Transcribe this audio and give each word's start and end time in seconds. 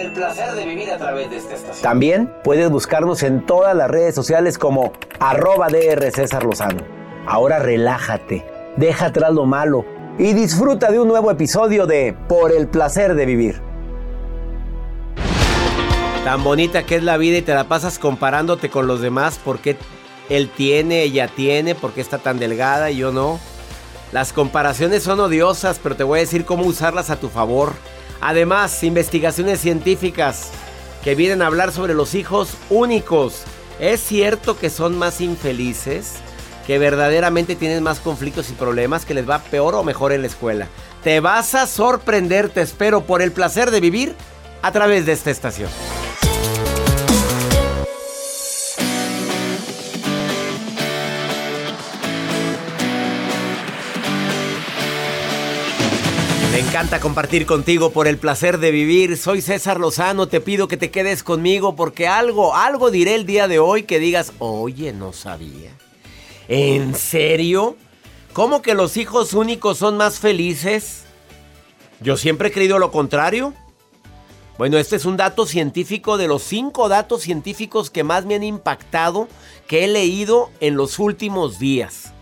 el 0.00 0.12
placer 0.12 0.52
de 0.54 0.64
vivir 0.64 0.90
a 0.90 0.96
través 0.96 1.30
de 1.30 1.36
esta 1.36 1.54
estación. 1.54 1.82
También 1.82 2.32
puedes 2.42 2.70
buscarnos 2.70 3.22
en 3.22 3.44
todas 3.44 3.76
las 3.76 3.90
redes 3.90 4.14
sociales 4.14 4.58
como 4.58 4.92
arroba 5.18 5.68
DR 5.68 6.10
César 6.10 6.44
Lozano. 6.44 6.82
Ahora 7.26 7.58
relájate, 7.58 8.44
deja 8.76 9.06
atrás 9.06 9.32
lo 9.32 9.44
malo 9.44 9.84
y 10.18 10.32
disfruta 10.32 10.90
de 10.90 11.00
un 11.00 11.08
nuevo 11.08 11.30
episodio 11.30 11.86
de 11.86 12.16
Por 12.28 12.52
el 12.52 12.68
placer 12.68 13.14
de 13.14 13.26
vivir. 13.26 13.60
Tan 16.24 16.44
bonita 16.44 16.84
que 16.84 16.96
es 16.96 17.02
la 17.02 17.16
vida 17.16 17.38
y 17.38 17.42
te 17.42 17.54
la 17.54 17.64
pasas 17.64 17.98
comparándote 17.98 18.70
con 18.70 18.86
los 18.86 19.00
demás 19.00 19.40
porque 19.42 19.76
él 20.28 20.50
tiene, 20.54 21.02
ella 21.02 21.28
tiene, 21.28 21.74
porque 21.74 22.00
está 22.00 22.18
tan 22.18 22.38
delgada 22.38 22.90
y 22.90 22.98
yo 22.98 23.12
no. 23.12 23.40
Las 24.12 24.32
comparaciones 24.32 25.02
son 25.02 25.20
odiosas, 25.20 25.80
pero 25.82 25.96
te 25.96 26.04
voy 26.04 26.18
a 26.18 26.22
decir 26.22 26.44
cómo 26.44 26.64
usarlas 26.64 27.10
a 27.10 27.16
tu 27.16 27.28
favor. 27.28 27.72
Además, 28.20 28.82
investigaciones 28.82 29.60
científicas 29.60 30.50
que 31.02 31.14
vienen 31.14 31.42
a 31.42 31.46
hablar 31.46 31.72
sobre 31.72 31.94
los 31.94 32.14
hijos 32.14 32.56
únicos. 32.68 33.42
¿Es 33.78 34.00
cierto 34.00 34.58
que 34.58 34.68
son 34.68 34.98
más 34.98 35.20
infelices? 35.20 36.16
¿Que 36.66 36.78
verdaderamente 36.78 37.56
tienen 37.56 37.82
más 37.82 38.00
conflictos 38.00 38.50
y 38.50 38.52
problemas? 38.52 39.06
¿Que 39.06 39.14
les 39.14 39.28
va 39.28 39.38
peor 39.38 39.74
o 39.74 39.82
mejor 39.82 40.12
en 40.12 40.20
la 40.20 40.26
escuela? 40.26 40.68
Te 41.02 41.20
vas 41.20 41.54
a 41.54 41.66
sorprender, 41.66 42.50
te 42.50 42.60
espero, 42.60 43.00
por 43.02 43.22
el 43.22 43.32
placer 43.32 43.70
de 43.70 43.80
vivir 43.80 44.14
a 44.60 44.70
través 44.70 45.06
de 45.06 45.12
esta 45.12 45.30
estación. 45.30 45.70
Encanta 56.80 57.00
compartir 57.00 57.44
contigo 57.44 57.90
por 57.90 58.08
el 58.08 58.16
placer 58.16 58.56
de 58.56 58.70
vivir. 58.70 59.18
Soy 59.18 59.42
César 59.42 59.78
Lozano, 59.78 60.28
te 60.28 60.40
pido 60.40 60.66
que 60.66 60.78
te 60.78 60.90
quedes 60.90 61.22
conmigo 61.22 61.76
porque 61.76 62.08
algo, 62.08 62.54
algo 62.56 62.90
diré 62.90 63.16
el 63.16 63.26
día 63.26 63.48
de 63.48 63.58
hoy 63.58 63.82
que 63.82 63.98
digas, 63.98 64.32
oye, 64.38 64.94
no 64.94 65.12
sabía. 65.12 65.72
¿En 66.48 66.94
serio? 66.94 67.76
¿Cómo 68.32 68.62
que 68.62 68.72
los 68.72 68.96
hijos 68.96 69.34
únicos 69.34 69.76
son 69.76 69.98
más 69.98 70.20
felices? 70.20 71.02
Yo 72.00 72.16
siempre 72.16 72.48
he 72.48 72.52
creído 72.52 72.78
lo 72.78 72.90
contrario. 72.90 73.52
Bueno, 74.56 74.78
este 74.78 74.96
es 74.96 75.04
un 75.04 75.18
dato 75.18 75.44
científico 75.44 76.16
de 76.16 76.28
los 76.28 76.42
cinco 76.42 76.88
datos 76.88 77.20
científicos 77.20 77.90
que 77.90 78.04
más 78.04 78.24
me 78.24 78.36
han 78.36 78.42
impactado 78.42 79.28
que 79.66 79.84
he 79.84 79.88
leído 79.88 80.48
en 80.60 80.76
los 80.76 80.98
últimos 80.98 81.58
días. 81.58 82.14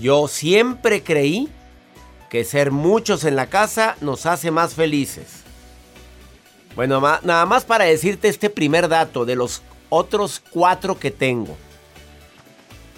Yo 0.00 0.26
siempre 0.26 1.04
creí 1.04 1.48
que 2.28 2.44
ser 2.44 2.70
muchos 2.70 3.24
en 3.24 3.36
la 3.36 3.46
casa 3.46 3.96
nos 4.00 4.26
hace 4.26 4.50
más 4.50 4.74
felices. 4.74 5.42
Bueno, 6.74 7.00
nada 7.00 7.46
más 7.46 7.64
para 7.64 7.84
decirte 7.84 8.28
este 8.28 8.50
primer 8.50 8.88
dato 8.88 9.24
de 9.24 9.36
los 9.36 9.62
otros 9.88 10.42
cuatro 10.50 10.98
que 10.98 11.10
tengo. 11.10 11.56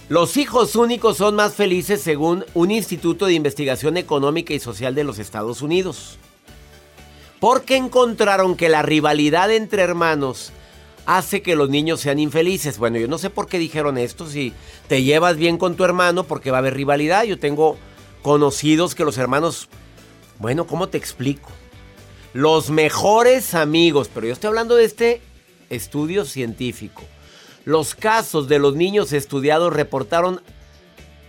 Los 0.09 0.37
hijos 0.37 0.75
únicos 0.75 1.19
son 1.19 1.35
más 1.35 1.55
felices 1.55 2.01
según 2.01 2.45
un 2.55 2.71
Instituto 2.71 3.27
de 3.27 3.35
Investigación 3.35 3.97
Económica 3.97 4.55
y 4.55 4.59
Social 4.59 4.95
de 4.95 5.05
los 5.05 5.19
Estados 5.19 5.61
Unidos. 5.61 6.19
Porque 7.41 7.77
encontraron 7.77 8.57
que 8.57 8.69
la 8.69 8.83
rivalidad 8.83 9.51
entre 9.53 9.83
hermanos 9.83 10.51
hace 11.05 11.41
que 11.41 11.57
los 11.57 11.71
niños 11.71 12.01
sean 12.01 12.19
infelices. 12.19 12.79
Bueno, 12.79 12.99
yo 12.99 13.07
no 13.07 13.19
sé 13.19 13.31
por 13.31 13.47
qué 13.47 13.59
dijeron 13.59 13.97
esto, 13.97 14.27
si 14.27 14.53
te 14.89 15.03
llevas 15.03 15.37
bien 15.37 15.57
con 15.57 15.77
tu 15.77 15.85
hermano 15.85 16.25
porque 16.25 16.51
va 16.51 16.57
a 16.57 16.61
haber 16.61 16.75
rivalidad. 16.75 17.25
Yo 17.25 17.39
tengo 17.39 17.77
conocidos 18.29 18.95
que 18.95 19.07
los 19.07 19.17
hermanos, 19.17 19.71
bueno, 20.39 20.67
¿cómo 20.67 20.91
te 20.91 20.99
explico? 20.99 21.49
Los 22.35 22.69
mejores 22.69 23.55
amigos, 23.55 24.11
pero 24.13 24.27
yo 24.27 24.35
estoy 24.35 24.49
hablando 24.49 24.77
de 24.77 24.85
este 24.85 25.23
estudio 25.71 26.27
científico. 26.27 27.01
Los 27.65 27.95
casos 27.95 28.47
de 28.47 28.59
los 28.59 28.75
niños 28.77 29.15
estudiados 29.15 29.73
reportaron 29.73 30.43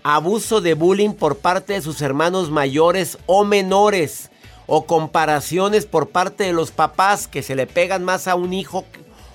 abuso 0.04 0.60
de 0.60 0.74
bullying 0.74 1.14
por 1.14 1.38
parte 1.38 1.72
de 1.72 1.82
sus 1.82 2.02
hermanos 2.02 2.52
mayores 2.52 3.18
o 3.28 3.46
menores 3.46 4.30
o 4.68 4.86
comparaciones 4.86 5.86
por 5.86 6.10
parte 6.10 6.44
de 6.44 6.52
los 6.52 6.72
papás 6.72 7.30
que 7.30 7.44
se 7.44 7.56
le 7.56 7.66
pegan 7.66 8.04
más 8.04 8.28
a 8.28 8.36
un 8.36 8.52
hijo 8.52 8.84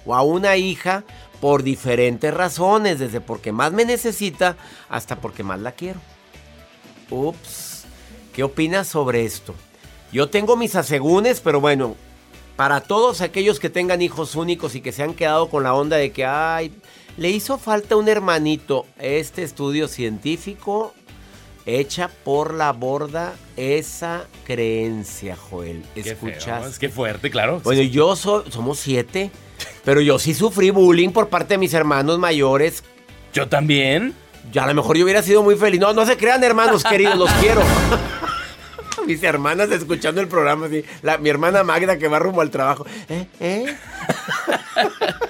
o 0.05 0.15
a 0.15 0.21
una 0.21 0.59
hija 0.59 1.03
por 1.41 1.63
diferentes 1.63 2.35
razones, 2.35 2.99
desde 2.99 3.23
porque 3.23 3.53
más 3.53 3.73
me 3.73 3.87
necesita 3.87 4.59
hasta 4.91 5.17
porque 5.19 5.43
más 5.43 5.61
la 5.61 5.73
quiero. 5.73 5.99
Ups. 7.15 7.85
¿Qué 8.33 8.43
opinas 8.43 8.89
sobre 8.89 9.25
esto? 9.25 9.55
Yo 10.13 10.29
tengo 10.29 10.57
mis 10.57 10.77
asegúnes, 10.77 11.41
pero 11.41 11.61
bueno, 11.61 11.97
para 12.57 12.81
todos 12.81 13.21
aquellos 13.21 13.59
que 13.59 13.71
tengan 13.71 14.03
hijos 14.03 14.37
únicos 14.37 14.75
y 14.75 14.81
que 14.81 14.93
se 14.93 15.03
han 15.03 15.15
quedado 15.15 15.49
con 15.49 15.63
la 15.63 15.75
onda 15.75 15.97
de 15.97 16.13
que, 16.13 16.25
ay, 16.25 16.73
le 17.17 17.31
hizo 17.31 17.59
falta 17.59 17.97
un 17.97 18.09
hermanito, 18.09 18.87
este 18.99 19.43
estudio 19.43 19.89
científico 19.89 20.95
echa 21.67 22.09
por 22.09 22.55
la 22.55 22.73
borda 22.73 23.35
esa 23.57 24.27
creencia, 24.45 25.37
Joel. 25.37 25.83
¿Escuchas? 25.95 26.79
Qué, 26.79 26.89
fuerte, 26.89 27.31
claro. 27.31 27.61
Bueno, 27.65 27.83
yo 27.83 28.17
somos 28.17 28.79
siete, 28.79 29.31
pero 29.85 30.01
yo 30.01 30.19
sí 30.19 30.35
sufrí 30.35 30.71
bullying 30.71 31.11
por 31.11 31.29
parte 31.29 31.55
de 31.55 31.59
mis 31.59 31.75
hermanos 31.75 32.19
mayores. 32.19 32.85
¿Yo 33.33 33.49
también? 33.49 34.15
Ya 34.53 34.65
a 34.65 34.67
lo 34.67 34.75
mejor 34.75 34.97
yo 34.97 35.05
hubiera 35.05 35.23
sido 35.23 35.43
muy 35.43 35.57
feliz. 35.57 35.81
No, 35.81 35.93
no 35.93 36.07
se 36.07 36.17
crean, 36.17 36.43
hermanos 36.45 36.85
queridos, 36.85 37.17
los 37.17 37.31
quiero. 37.33 37.63
Mis 39.07 39.23
hermanas 39.23 39.71
escuchando 39.71 40.21
el 40.21 40.29
programa, 40.29 40.67
así. 40.67 40.83
mi 41.21 41.29
hermana 41.29 41.63
Magda 41.63 41.99
que 41.99 42.09
va 42.09 42.19
rumbo 42.19 42.41
al 42.41 42.51
trabajo. 42.51 42.87
¿Eh? 43.09 43.27
¿Eh? 43.39 43.77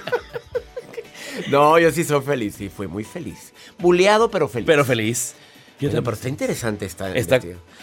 no, 1.49 1.77
yo 1.77 1.91
sí 1.91 2.05
soy 2.05 2.21
feliz, 2.21 2.55
sí, 2.57 2.69
fui 2.69 2.87
muy 2.87 3.03
feliz. 3.03 3.53
Buleado, 3.77 4.31
pero 4.31 4.47
feliz. 4.47 4.65
Pero 4.65 4.85
feliz. 4.85 5.35
Yo 5.79 5.89
pero 5.91 6.13
está 6.13 6.29
interesante 6.29 6.85
esta. 6.85 7.13
esta 7.13 7.39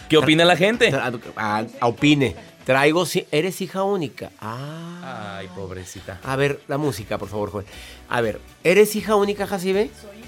¿Qué 0.09 0.17
opina 0.17 0.45
la 0.45 0.57
gente? 0.57 0.91
Ah, 1.35 1.63
opine. 1.81 2.35
Traigo, 2.65 3.05
eres 3.31 3.61
hija 3.61 3.83
única. 3.83 4.31
Ah. 4.39 5.37
Ay, 5.37 5.49
pobrecita. 5.53 6.19
A 6.23 6.35
ver, 6.35 6.61
la 6.67 6.77
música, 6.77 7.17
por 7.17 7.27
favor, 7.27 7.51
Juan. 7.51 7.65
A 8.09 8.21
ver, 8.21 8.39
¿eres 8.63 8.95
hija 8.95 9.15
única, 9.15 9.45
Jacibe? 9.45 9.91
Soy 10.01 10.22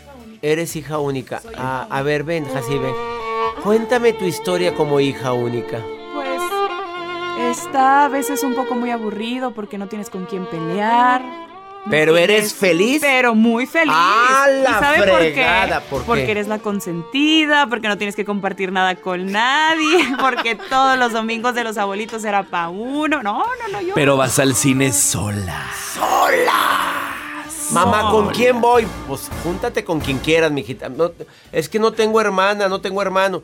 Eres 0.45 0.75
hija 0.75 0.99
única. 0.99 1.41
Ah, 1.57 1.87
a 1.89 2.03
ver, 2.03 2.23
ven, 2.23 2.45
Jacibe. 2.45 2.93
Cuéntame 3.63 4.13
tu 4.13 4.25
historia 4.25 4.75
como 4.75 4.99
hija 4.99 5.33
única. 5.33 5.79
Pues 6.13 6.39
está 7.57 8.05
a 8.05 8.09
veces 8.09 8.43
un 8.43 8.53
poco 8.53 8.75
muy 8.75 8.91
aburrido 8.91 9.55
porque 9.55 9.79
no 9.79 9.87
tienes 9.87 10.11
con 10.11 10.25
quién 10.25 10.45
pelear. 10.45 11.23
Pero 11.89 12.15
eres 12.15 12.45
Es- 12.45 12.53
feliz. 12.53 13.01
Pero 13.01 13.33
muy 13.33 13.65
feliz. 13.65 13.91
¡Ah, 13.95 14.45
la 14.63 14.69
¿Y 14.69 14.73
sabe 14.73 15.01
fregada! 15.01 15.79
por 15.81 16.03
¿Por 16.03 16.15
qué? 16.15 16.21
qué? 16.21 16.25
Porque 16.25 16.31
eres 16.31 16.47
la 16.47 16.59
consentida, 16.59 17.65
porque 17.67 17.87
no 17.87 17.97
tienes 17.97 18.15
que 18.15 18.23
compartir 18.23 18.71
nada 18.71 18.95
con 18.97 19.31
nadie, 19.31 19.97
porque 20.19 20.53
todos 20.55 20.95
los 20.99 21.11
domingos 21.11 21.55
de 21.55 21.63
los 21.63 21.77
abuelitos 21.79 22.23
era 22.23 22.43
pa' 22.43 22.69
uno. 22.69 23.23
No, 23.23 23.39
no, 23.39 23.67
no, 23.71 23.81
yo. 23.81 23.95
Pero 23.95 24.15
vas 24.15 24.37
al 24.37 24.53
cine 24.53 24.91
sola. 24.93 25.63
Mamá, 27.71 28.11
¿con 28.11 28.29
quién 28.29 28.61
voy? 28.61 28.87
Pues 29.07 29.29
júntate 29.43 29.83
con 29.83 29.99
quien 29.99 30.19
quieras, 30.19 30.51
mijita. 30.51 30.89
No, 30.89 31.11
es 31.51 31.67
que 31.67 31.79
no 31.79 31.91
tengo 31.91 32.21
hermana, 32.21 32.67
no 32.67 32.79
tengo 32.79 33.01
hermano. 33.01 33.41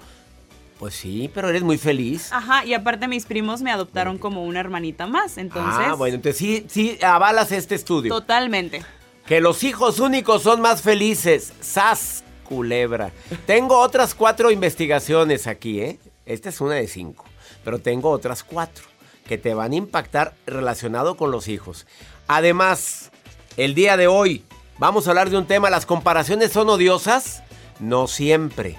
Pues 0.79 0.95
sí, 0.95 1.29
pero 1.33 1.50
eres 1.50 1.62
muy 1.63 1.77
feliz. 1.77 2.31
Ajá, 2.31 2.65
y 2.65 2.73
aparte 2.73 3.07
mis 3.07 3.25
primos 3.25 3.62
me 3.62 3.71
adoptaron 3.71 4.18
como 4.18 4.44
una 4.45 4.59
hermanita 4.59 5.06
más, 5.06 5.38
entonces. 5.38 5.73
ah, 5.77 5.94
bueno, 5.94 6.15
entonces 6.15 6.38
sí, 6.38 6.65
sí 6.68 6.97
avalas 7.03 7.51
este 7.51 7.75
estudio. 7.75 8.13
Totalmente. 8.13 8.83
Que 9.25 9.41
los 9.41 9.63
hijos 9.63 10.00
únicos 10.00 10.41
son 10.41 10.59
más 10.62 10.81
felices. 10.81 11.53
¡Sas, 11.62 12.24
culebra! 12.44 13.12
Tengo 13.45 13.77
otras 13.77 14.15
cuatro 14.15 14.50
investigaciones 14.50 15.45
aquí, 15.45 15.81
¿eh? 15.81 16.00
Esta 16.25 16.50
es 16.50 16.59
una 16.62 16.75
de 16.75 16.88
cinco. 16.88 17.25
Pero 17.63 17.79
tengo 17.79 18.09
otras 18.09 18.44
cuatro 18.44 18.85
que 19.27 19.38
te 19.38 19.53
van 19.53 19.74
a 19.74 19.75
impactar 19.75 20.33
relacionado 20.47 21.15
con 21.15 21.29
los 21.29 21.47
hijos. 21.47 21.85
Además, 22.27 23.11
el 23.57 23.75
día 23.75 23.98
de 23.98 24.07
hoy 24.07 24.44
vamos 24.77 25.07
a 25.07 25.12
hablar 25.12 25.30
de 25.30 25.38
un 25.38 25.45
tema. 25.45 25.69
¿Las 25.69 25.86
comparaciones 25.86 26.51
son 26.51 26.69
odiosas? 26.69 27.44
No 27.80 28.07
siempre. 28.07 28.77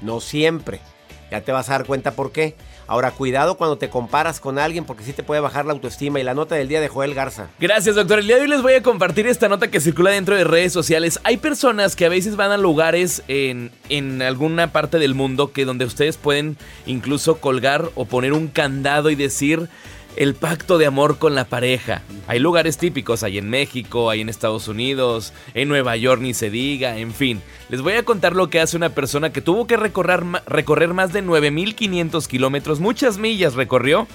No 0.00 0.20
siempre. 0.20 0.80
Ya 1.30 1.42
te 1.42 1.52
vas 1.52 1.68
a 1.68 1.72
dar 1.72 1.86
cuenta 1.86 2.12
por 2.12 2.32
qué. 2.32 2.56
Ahora, 2.86 3.12
cuidado 3.12 3.56
cuando 3.56 3.78
te 3.78 3.88
comparas 3.88 4.40
con 4.40 4.58
alguien 4.58 4.84
porque 4.84 5.04
sí 5.04 5.12
te 5.12 5.22
puede 5.22 5.40
bajar 5.40 5.64
la 5.64 5.72
autoestima. 5.72 6.18
Y 6.18 6.24
la 6.24 6.34
nota 6.34 6.56
del 6.56 6.66
día 6.66 6.80
de 6.80 6.88
Joel 6.88 7.14
Garza. 7.14 7.48
Gracias, 7.60 7.94
doctor. 7.94 8.18
El 8.18 8.26
día 8.26 8.36
de 8.36 8.42
hoy 8.42 8.48
les 8.48 8.62
voy 8.62 8.72
a 8.72 8.82
compartir 8.82 9.28
esta 9.28 9.48
nota 9.48 9.70
que 9.70 9.80
circula 9.80 10.10
dentro 10.10 10.34
de 10.34 10.42
redes 10.42 10.72
sociales. 10.72 11.20
Hay 11.22 11.36
personas 11.36 11.94
que 11.94 12.06
a 12.06 12.08
veces 12.08 12.34
van 12.34 12.50
a 12.50 12.56
lugares 12.56 13.22
en, 13.28 13.70
en 13.88 14.22
alguna 14.22 14.72
parte 14.72 14.98
del 14.98 15.14
mundo 15.14 15.52
que 15.52 15.64
donde 15.64 15.84
ustedes 15.84 16.16
pueden 16.16 16.56
incluso 16.84 17.36
colgar 17.36 17.90
o 17.94 18.06
poner 18.06 18.32
un 18.32 18.48
candado 18.48 19.10
y 19.10 19.14
decir 19.14 19.68
el 20.16 20.34
pacto 20.34 20.78
de 20.78 20.86
amor 20.86 21.18
con 21.18 21.34
la 21.34 21.44
pareja. 21.44 22.02
Hay 22.26 22.38
lugares 22.38 22.78
típicos, 22.78 23.22
hay 23.22 23.38
en 23.38 23.48
México, 23.48 24.10
hay 24.10 24.20
en 24.20 24.28
Estados 24.28 24.68
Unidos, 24.68 25.32
en 25.54 25.68
Nueva 25.68 25.96
York 25.96 26.20
ni 26.20 26.34
se 26.34 26.50
diga, 26.50 26.98
en 26.98 27.12
fin. 27.12 27.42
Les 27.68 27.82
voy 27.82 27.94
a 27.94 28.04
contar 28.04 28.34
lo 28.34 28.50
que 28.50 28.60
hace 28.60 28.76
una 28.76 28.90
persona 28.90 29.32
que 29.32 29.40
tuvo 29.40 29.66
que 29.66 29.76
recorrer, 29.76 30.22
recorrer 30.46 30.94
más 30.94 31.12
de 31.12 31.24
9.500 31.24 32.26
kilómetros, 32.26 32.80
muchas 32.80 33.18
millas 33.18 33.54
recorrió, 33.54 34.06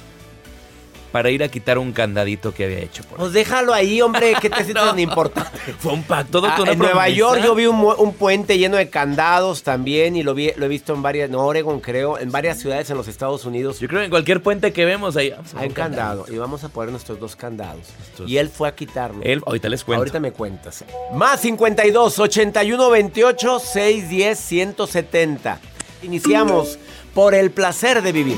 para 1.16 1.30
ir 1.30 1.42
a 1.44 1.48
quitar 1.48 1.78
un 1.78 1.94
candadito 1.94 2.54
que 2.54 2.66
había 2.66 2.80
hecho. 2.80 3.02
Por 3.06 3.18
Pues 3.20 3.32
déjalo 3.32 3.74
ahí, 3.74 4.02
hombre, 4.02 4.34
¿qué 4.42 4.50
te 4.50 4.58
sientes 4.66 4.84
No. 4.84 4.90
tan 4.90 5.00
importante? 5.00 5.50
Fue 5.80 5.94
un 5.94 6.04
pacto, 6.04 6.40
Ah, 6.40 6.42
doctor. 6.50 6.68
en 6.68 6.78
Nueva. 6.78 7.08
York 7.08 7.40
yo 7.42 7.56
vi 7.56 7.68
un, 7.68 8.14
puente 8.20 8.58
lleno 8.58 8.76
de 8.76 8.90
candados 8.90 9.64
también 9.64 10.18
y 10.18 10.24
lo, 10.24 10.34
vi, 10.34 10.52
lo 10.58 10.66
he 10.66 10.68
visto 10.68 10.94
en 10.94 11.02
varias, 11.02 11.30
en 11.30 11.36
Oregon 11.36 11.80
creo, 11.80 12.20
en 12.20 12.34
varias 12.34 12.60
ciudades 12.60 12.90
en 12.90 12.98
los 12.98 13.08
Estados 13.08 13.46
Unidos. 13.46 13.80
Yo 13.80 13.88
creo 13.88 14.02
que 14.02 14.06
en 14.08 14.12
cualquier 14.12 14.44
puente 14.44 14.74
que 14.74 14.84
vemos 14.84 15.16
ahí. 15.16 15.34
Hay 15.56 15.68
un 15.70 15.74
candado 15.74 16.26
y 16.28 16.36
vamos 16.38 16.66
a 16.66 16.68
poner 16.68 16.92
nuestros 16.92 17.18
dos 17.18 17.38
candados. 17.38 17.84
Estos- 18.12 18.30
Y 18.30 18.38
él 18.38 18.50
fue 18.50 18.68
a 18.68 18.76
quitarlo. 18.76 19.22
Él, 19.24 19.42
ahorita 19.46 19.70
les 19.70 19.86
cuento. 19.86 20.00
Ahorita 20.02 20.20
me 20.20 20.34
cuentas. 20.34 20.84
Más 21.14 21.40
52 21.40 22.20
81 22.20 22.90
28 22.90 23.60
610 23.60 24.38
170. 24.38 25.60
Iniciamos 26.04 26.78
por 27.14 27.34
el 27.34 27.52
placer 27.52 28.02
de 28.02 28.12
vivir. 28.12 28.38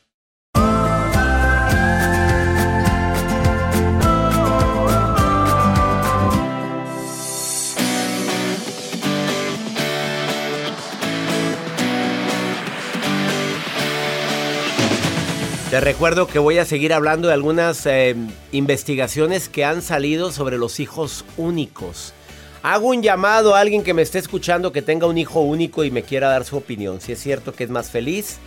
Recuerdo 15.81 16.27
que 16.27 16.37
voy 16.37 16.59
a 16.59 16.65
seguir 16.65 16.93
hablando 16.93 17.27
de 17.27 17.33
algunas 17.33 17.87
eh, 17.87 18.15
investigaciones 18.51 19.49
que 19.49 19.65
han 19.65 19.81
salido 19.81 20.31
sobre 20.31 20.59
los 20.59 20.79
hijos 20.79 21.25
únicos. 21.37 22.13
Hago 22.61 22.89
un 22.89 23.01
llamado 23.01 23.55
a 23.55 23.59
alguien 23.61 23.81
que 23.83 23.95
me 23.95 24.03
esté 24.03 24.19
escuchando 24.19 24.71
que 24.71 24.83
tenga 24.83 25.07
un 25.07 25.17
hijo 25.17 25.41
único 25.41 25.83
y 25.83 25.89
me 25.89 26.03
quiera 26.03 26.29
dar 26.29 26.45
su 26.45 26.55
opinión. 26.57 27.01
Si 27.01 27.11
es 27.13 27.19
cierto 27.19 27.55
que 27.55 27.63
es 27.63 27.71
más 27.71 27.89
feliz, 27.89 28.37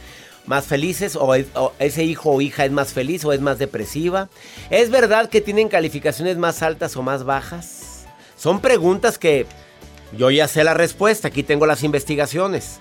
más 0.46 0.66
felices, 0.66 1.16
o, 1.16 1.34
es- 1.34 1.48
o 1.56 1.72
ese 1.80 2.04
hijo 2.04 2.30
o 2.30 2.40
hija 2.40 2.64
es 2.66 2.70
más 2.70 2.92
feliz 2.92 3.24
o 3.24 3.32
es 3.32 3.40
más 3.40 3.58
depresiva. 3.58 4.28
¿Es 4.70 4.90
verdad 4.90 5.28
que 5.28 5.40
tienen 5.40 5.68
calificaciones 5.68 6.36
más 6.36 6.62
altas 6.62 6.96
o 6.96 7.02
más 7.02 7.24
bajas? 7.24 8.06
Son 8.36 8.60
preguntas 8.60 9.18
que 9.18 9.46
yo 10.16 10.30
ya 10.30 10.46
sé 10.46 10.62
la 10.62 10.74
respuesta. 10.74 11.26
Aquí 11.28 11.42
tengo 11.42 11.66
las 11.66 11.82
investigaciones 11.82 12.78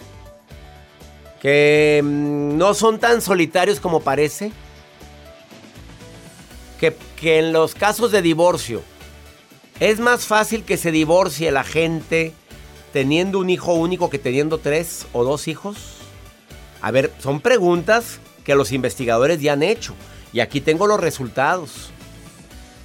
que 1.43 2.01
mm, 2.03 2.57
no 2.57 2.73
son 2.73 2.97
tan 2.99 3.21
solitarios 3.21 3.79
como 3.79 3.99
parece. 3.99 4.51
Que, 6.79 6.95
que 7.17 7.39
en 7.39 7.53
los 7.53 7.75
casos 7.75 8.11
de 8.11 8.21
divorcio 8.21 8.81
es 9.79 9.99
más 9.99 10.25
fácil 10.25 10.63
que 10.63 10.77
se 10.77 10.91
divorcie 10.91 11.51
la 11.51 11.63
gente 11.63 12.33
teniendo 12.91 13.39
un 13.39 13.49
hijo 13.49 13.73
único 13.73 14.09
que 14.09 14.19
teniendo 14.19 14.57
tres 14.57 15.05
o 15.13 15.23
dos 15.23 15.47
hijos. 15.47 15.77
A 16.81 16.91
ver, 16.91 17.11
son 17.19 17.41
preguntas 17.41 18.19
que 18.45 18.55
los 18.55 18.71
investigadores 18.71 19.41
ya 19.41 19.53
han 19.53 19.63
hecho. 19.63 19.93
Y 20.31 20.39
aquí 20.39 20.61
tengo 20.61 20.87
los 20.87 20.99
resultados. 20.99 21.91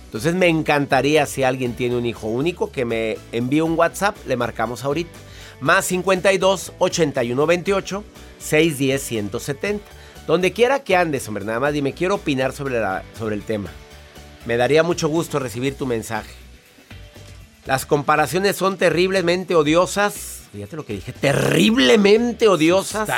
Entonces 0.06 0.34
me 0.34 0.48
encantaría 0.48 1.26
si 1.26 1.42
alguien 1.42 1.74
tiene 1.74 1.96
un 1.96 2.06
hijo 2.06 2.26
único 2.26 2.72
que 2.72 2.84
me 2.84 3.18
envíe 3.30 3.60
un 3.60 3.78
WhatsApp, 3.78 4.16
le 4.26 4.36
marcamos 4.36 4.84
ahorita. 4.84 5.10
Más 5.60 5.84
52 5.86 6.72
81 6.78 7.46
28 7.46 8.04
610 8.38 9.02
170. 9.02 9.84
Donde 10.26 10.52
quiera 10.52 10.82
que 10.84 10.94
andes, 10.96 11.26
hombre, 11.28 11.44
nada 11.44 11.60
más 11.60 11.72
dime, 11.72 11.94
quiero 11.94 12.16
opinar 12.16 12.52
sobre, 12.52 12.78
la- 12.80 13.02
sobre 13.18 13.34
el 13.34 13.42
tema. 13.42 13.70
Me 14.46 14.56
daría 14.56 14.82
mucho 14.82 15.08
gusto 15.08 15.38
recibir 15.38 15.74
tu 15.76 15.86
mensaje. 15.86 16.30
Las 17.66 17.84
comparaciones 17.86 18.56
son 18.56 18.78
terriblemente 18.78 19.54
odiosas. 19.54 20.42
Fíjate 20.52 20.76
lo 20.76 20.86
que 20.86 20.94
dije, 20.94 21.12
terriblemente 21.12 22.48
odiosas. 22.48 23.08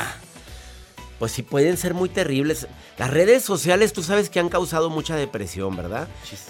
Pues 1.18 1.32
sí, 1.32 1.42
pueden 1.42 1.76
ser 1.76 1.94
muy 1.94 2.08
terribles. 2.08 2.66
Las 2.98 3.10
redes 3.10 3.44
sociales, 3.44 3.92
tú 3.92 4.02
sabes 4.02 4.30
que 4.30 4.40
han 4.40 4.48
causado 4.48 4.88
mucha 4.90 5.14
depresión, 5.16 5.76
¿verdad? 5.76 6.08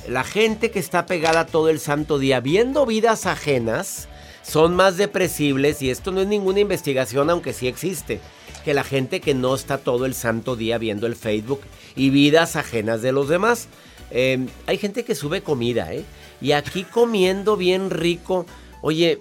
La 0.08 0.24
gente 0.24 0.70
que 0.70 0.78
está 0.78 1.06
pegada 1.06 1.44
todo 1.46 1.68
el 1.68 1.80
santo 1.80 2.18
día 2.18 2.40
viendo 2.40 2.86
vidas 2.86 3.26
ajenas 3.26 4.08
son 4.42 4.74
más 4.76 4.96
depresibles 4.96 5.82
y 5.82 5.90
esto 5.90 6.12
no 6.12 6.20
es 6.20 6.26
ninguna 6.28 6.60
investigación, 6.60 7.28
aunque 7.30 7.52
sí 7.52 7.66
existe. 7.68 8.20
Que 8.64 8.74
la 8.74 8.84
gente 8.84 9.20
que 9.20 9.34
no 9.34 9.54
está 9.54 9.78
todo 9.78 10.06
el 10.06 10.14
santo 10.14 10.56
día 10.56 10.78
viendo 10.78 11.06
el 11.06 11.16
Facebook 11.16 11.60
y 11.96 12.10
vidas 12.10 12.56
ajenas 12.56 13.02
de 13.02 13.12
los 13.12 13.28
demás. 13.28 13.68
Eh, 14.10 14.46
hay 14.66 14.76
gente 14.78 15.04
que 15.04 15.14
sube 15.14 15.42
comida, 15.42 15.92
¿eh? 15.94 16.04
Y 16.40 16.52
aquí 16.52 16.84
comiendo 16.84 17.56
bien 17.56 17.90
rico. 17.90 18.46
Oye, 18.82 19.18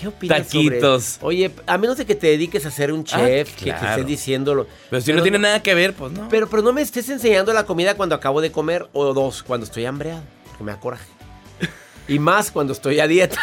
¿Qué 0.00 0.06
opinas 0.06 0.44
Taquitos. 0.46 1.04
sobre- 1.04 1.26
Oye, 1.26 1.50
a 1.66 1.76
menos 1.76 1.96
de 1.96 2.06
que 2.06 2.14
te 2.14 2.28
dediques 2.28 2.64
a 2.64 2.70
ser 2.70 2.92
un 2.92 3.00
Ah, 3.10 3.18
chef, 3.18 3.52
que- 3.56 3.70
estés 3.70 4.06
diciéndolo. 4.06 4.68
Pero 4.90 5.02
si 5.02 5.12
no 5.12 5.22
tiene 5.22 5.40
nada 5.40 5.60
que 5.60 5.74
ver, 5.74 5.92
pues 5.92 6.12
no. 6.12 6.28
Pero, 6.28 6.48
pero 6.48 6.62
no 6.62 6.72
me 6.72 6.82
estés 6.82 7.08
enseñando 7.08 7.52
la 7.52 7.66
comida 7.66 7.96
cuando 7.96 8.14
acabo 8.14 8.40
de 8.40 8.52
comer 8.52 8.86
o 8.92 9.12
dos, 9.12 9.42
cuando 9.42 9.64
estoy 9.66 9.86
hambreado, 9.86 10.22
porque 10.50 10.62
me 10.62 10.70
da 10.72 10.78
coraje. 10.78 11.04
Y 12.08 12.20
más 12.20 12.52
cuando 12.52 12.72
estoy 12.74 13.00
a 13.00 13.08
dieta. 13.08 13.40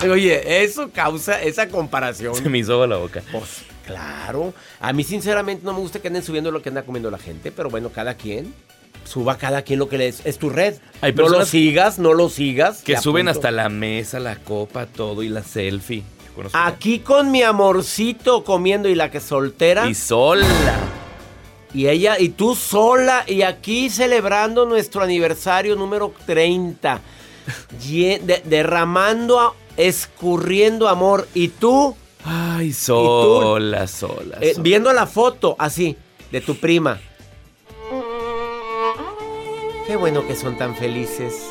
Oye, 0.10 0.62
eso 0.62 0.90
causa 0.92 1.40
esa 1.42 1.68
comparación. 1.68 2.34
Se 2.34 2.48
me 2.50 2.58
hizo 2.58 2.86
la 2.86 2.96
boca. 2.98 3.22
Pues 3.32 3.62
claro. 3.86 4.54
A 4.80 4.92
mí 4.92 5.04
sinceramente 5.04 5.64
no 5.64 5.72
me 5.72 5.80
gusta 5.80 6.00
que 6.00 6.08
anden 6.08 6.22
subiendo 6.22 6.50
lo 6.50 6.62
que 6.62 6.68
anda 6.68 6.82
comiendo 6.84 7.10
la 7.10 7.18
gente, 7.18 7.50
pero 7.52 7.68
bueno, 7.70 7.90
cada 7.90 8.14
quien. 8.14 8.54
Suba 9.04 9.36
cada 9.36 9.62
quien 9.62 9.78
lo 9.80 9.88
que 9.88 9.98
les... 9.98 10.24
Es 10.24 10.38
tu 10.38 10.48
red. 10.48 10.76
Hay 11.00 11.12
no 11.12 11.28
lo 11.28 11.44
sigas, 11.44 11.98
no 11.98 12.14
lo 12.14 12.28
sigas. 12.28 12.82
Que 12.82 12.96
suben 12.96 13.26
hasta 13.28 13.50
la 13.50 13.68
mesa, 13.68 14.20
la 14.20 14.36
copa, 14.36 14.86
todo 14.86 15.22
y 15.24 15.28
la 15.28 15.42
selfie. 15.42 16.04
Aquí 16.52 17.00
con 17.00 17.30
mi 17.30 17.42
amorcito 17.42 18.44
comiendo 18.44 18.88
y 18.88 18.94
la 18.94 19.10
que 19.10 19.20
soltera. 19.20 19.88
Y 19.90 19.94
sola. 19.94 20.46
Y 21.74 21.88
ella, 21.88 22.18
y 22.18 22.28
tú 22.30 22.54
sola, 22.54 23.24
y 23.26 23.42
aquí 23.42 23.90
celebrando 23.90 24.66
nuestro 24.66 25.02
aniversario 25.02 25.74
número 25.74 26.14
30. 26.26 27.00
Lle- 27.82 28.20
de- 28.22 28.42
derramando, 28.44 29.56
escurriendo 29.76 30.88
amor. 30.88 31.26
Y 31.34 31.48
tú, 31.48 31.96
Ay, 32.24 32.72
sola, 32.72 33.86
sola. 33.86 34.38
eh, 34.40 34.52
sola. 34.52 34.62
viendo 34.62 34.92
la 34.92 35.06
foto 35.06 35.56
así, 35.58 35.96
de 36.30 36.40
tu 36.40 36.56
prima. 36.56 37.00
Qué 39.86 39.96
bueno 39.96 40.26
que 40.26 40.36
son 40.36 40.56
tan 40.56 40.76
felices. 40.76 41.46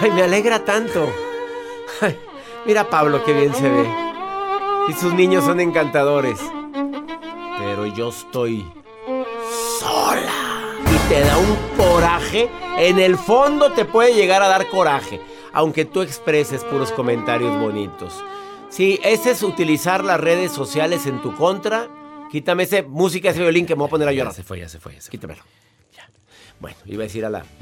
Ay, 0.00 0.10
me 0.10 0.22
alegra 0.22 0.64
tanto. 0.64 1.08
Ay, 2.00 2.16
mira 2.66 2.90
Pablo, 2.90 3.24
qué 3.24 3.32
bien 3.32 3.54
se 3.54 3.68
ve. 3.68 3.88
Y 4.88 4.92
sus 4.94 5.14
niños 5.14 5.44
son 5.44 5.60
encantadores. 5.60 6.38
Pero 7.58 7.86
yo 7.86 8.08
estoy 8.10 8.66
sola. 9.78 10.74
Y 10.92 11.08
te 11.08 11.20
da 11.20 11.38
un 11.38 11.56
coraje. 11.76 12.50
En 12.78 12.98
el 12.98 13.16
fondo 13.16 13.72
te 13.72 13.84
puede 13.84 14.14
llegar 14.14 14.42
a 14.42 14.48
dar 14.48 14.68
coraje. 14.68 15.20
Aunque 15.52 15.84
tú 15.86 16.02
expreses 16.02 16.64
puros 16.64 16.92
comentarios 16.92 17.58
bonitos. 17.60 18.12
Sí, 18.70 19.00
ese 19.04 19.30
es 19.30 19.42
utilizar 19.42 20.04
las 20.04 20.20
redes 20.20 20.52
sociales 20.52 21.06
en 21.06 21.22
tu 21.22 21.34
contra. 21.34 21.88
Quítame 22.30 22.64
ese 22.64 22.82
música, 22.82 23.30
ese 23.30 23.40
violín 23.40 23.64
que 23.66 23.74
me 23.74 23.80
voy 23.80 23.86
a 23.86 23.90
poner 23.90 24.08
a 24.08 24.12
Ya 24.12 24.18
llorar. 24.18 24.34
se 24.34 24.42
fue, 24.42 24.58
ya 24.60 24.68
se 24.68 24.78
fue, 24.80 24.94
ya 24.94 25.00
se 25.00 25.04
fue. 25.06 25.10
Quítamelo. 25.12 25.42
Ya. 25.96 26.08
Bueno, 26.60 26.76
iba 26.86 27.02
a 27.02 27.06
decir 27.06 27.24
a 27.24 27.30
la. 27.30 27.44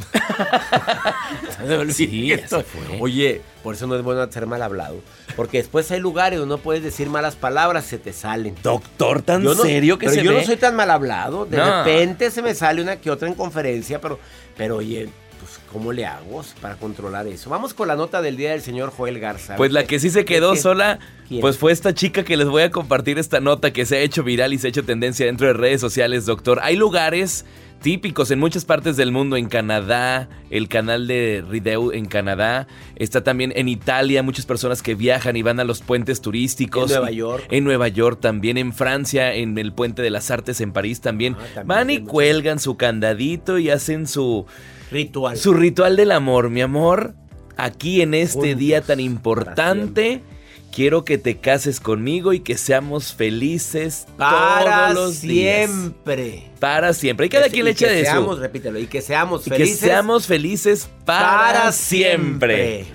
Sí, 1.93 2.27
ya 2.29 2.49
se 2.49 2.63
fue. 2.65 2.99
Oye, 3.01 3.41
por 3.63 3.75
eso 3.75 3.87
no 3.87 3.95
es 3.97 4.03
bueno 4.03 4.31
ser 4.31 4.47
mal 4.47 4.63
hablado. 4.63 4.97
Porque 5.37 5.59
después 5.59 5.91
hay 5.91 6.01
lugares 6.01 6.39
donde 6.39 6.57
no 6.57 6.61
puedes 6.61 6.83
decir 6.83 7.09
malas 7.09 7.37
palabras, 7.37 7.85
se 7.85 7.99
te 7.99 8.13
salen. 8.13 8.55
Doctor, 8.63 9.23
tan 9.23 9.43
Yo 9.43 9.55
no- 9.55 9.63
serio 9.63 9.99
que 9.99 10.07
pero 10.07 10.17
se 10.21 10.25
yo 10.25 10.33
ve. 10.33 10.39
no 10.41 10.45
soy 10.45 10.57
tan 10.57 10.75
mal 10.77 10.91
hablado. 10.91 11.47
De 11.47 11.57
No. 11.59 11.85
repente 11.85 12.31
se 12.31 12.43
me 12.43 12.55
sale 12.55 12.83
una 12.83 12.97
que 12.97 13.11
otra 13.11 13.29
en 13.29 13.35
conferencia, 13.35 14.01
pero, 14.01 14.19
pero 14.57 14.77
oye, 14.77 15.09
¿cómo 15.75 15.93
le 15.93 16.07
hago 16.07 16.45
para 16.61 16.77
controlar 16.77 17.27
eso? 17.27 17.51
Vamos 17.51 17.75
con 17.75 17.89
la 17.89 17.97
nota 17.97 18.23
del 18.23 18.37
día 18.37 18.53
del 18.53 18.63
señor 18.63 18.93
Joel 18.93 19.19
Garza. 19.19 19.57
Pues 19.57 19.73
la 19.73 19.85
que 19.85 19.99
sí 19.99 20.09
se 20.09 20.25
quedó 20.25 20.55
sola, 20.55 21.01
¿Quién? 21.27 21.41
pues 21.41 21.59
fue 21.59 21.73
esta 21.73 21.93
chica 21.93 22.23
que 22.23 22.37
les 22.37 22.47
voy 22.47 22.63
a 22.63 22.71
compartir 22.71 23.19
esta 23.19 23.41
nota 23.41 23.73
que 23.73 23.85
se 23.85 23.97
ha 23.97 23.99
hecho 23.99 24.23
viral 24.23 24.53
y 24.53 24.59
se 24.59 24.69
ha 24.69 24.71
hecho 24.71 24.85
tendencia 24.85 25.27
dentro 25.27 25.49
de 25.49 25.53
redes 25.53 25.81
sociales, 25.81 26.27
doctor. 26.27 26.61
Hay 26.63 26.77
lugares 26.77 27.45
típicos 27.83 28.31
en 28.31 28.39
muchas 28.39 28.65
partes 28.65 28.97
del 28.97 29.11
mundo, 29.11 29.37
en 29.37 29.49
Canadá, 29.49 30.29
el 30.49 30.69
canal 30.69 31.09
de 31.09 31.45
Rideu 31.47 31.91
en 31.91 32.07
Canadá, 32.07 32.69
está 32.95 33.25
también 33.25 33.53
en 33.57 33.69
Italia, 33.69 34.23
muchas 34.23 34.47
personas 34.47 34.81
que 34.81 34.95
viajan 34.95 35.37
y 35.37 35.43
van 35.43 35.59
a 35.59 35.65
los 35.65 35.81
puentes 35.81 36.21
turísticos. 36.21 36.93
En 36.93 36.99
Nueva 36.99 37.11
York. 37.11 37.47
En 37.51 37.65
Nueva 37.65 37.89
York 37.89 38.21
también, 38.21 38.59
en 38.59 38.73
Francia, 38.73 39.35
en 39.35 39.59
el 39.59 39.73
puente 39.73 40.03
de 40.03 40.11
las 40.11 40.31
artes 40.31 40.61
en 40.61 40.73
París 40.73 41.01
también. 41.01 41.35
Ah, 41.35 41.43
también 41.47 41.67
van 41.67 41.91
y 41.91 41.99
cuelgan 41.99 42.61
su 42.61 42.77
candadito 42.77 43.59
y 43.59 43.71
hacen 43.71 44.07
su... 44.07 44.47
Ritual. 44.91 45.37
Su 45.37 45.55
ritual 45.55 45.97
del 45.97 46.13
amor, 46.13 46.51
mi 46.51 46.61
amor. 46.63 47.15
Aquí 47.57 48.03
en 48.03 48.15
este 48.15 48.39
Juntos, 48.41 48.59
día 48.59 48.81
tan 48.81 48.99
importante, 49.01 50.21
quiero 50.73 51.05
que 51.05 51.19
te 51.19 51.37
cases 51.39 51.79
conmigo 51.79 52.33
y 52.33 52.41
que 52.41 52.57
seamos 52.59 53.15
felices 53.15 54.07
Para 54.17 54.89
todos 54.93 54.95
los 54.95 55.21
días. 55.21 55.71
siempre. 55.71 56.51
Para 56.59 56.93
siempre. 56.95 57.27
Y 57.27 57.29
cada 57.29 57.49
quien 57.49 57.65
le 57.67 57.71
echa 57.73 57.87
que 57.87 57.93
de 57.95 58.05
seamos, 58.05 58.39
repítelo, 58.41 58.79
y 58.81 58.87
que 58.89 59.01
seamos 59.03 59.47
Y 59.47 59.51
que 59.51 59.57
felices. 59.59 59.79
seamos 59.79 60.27
felices 60.27 60.89
para, 61.05 61.71
siempre. 61.71 62.87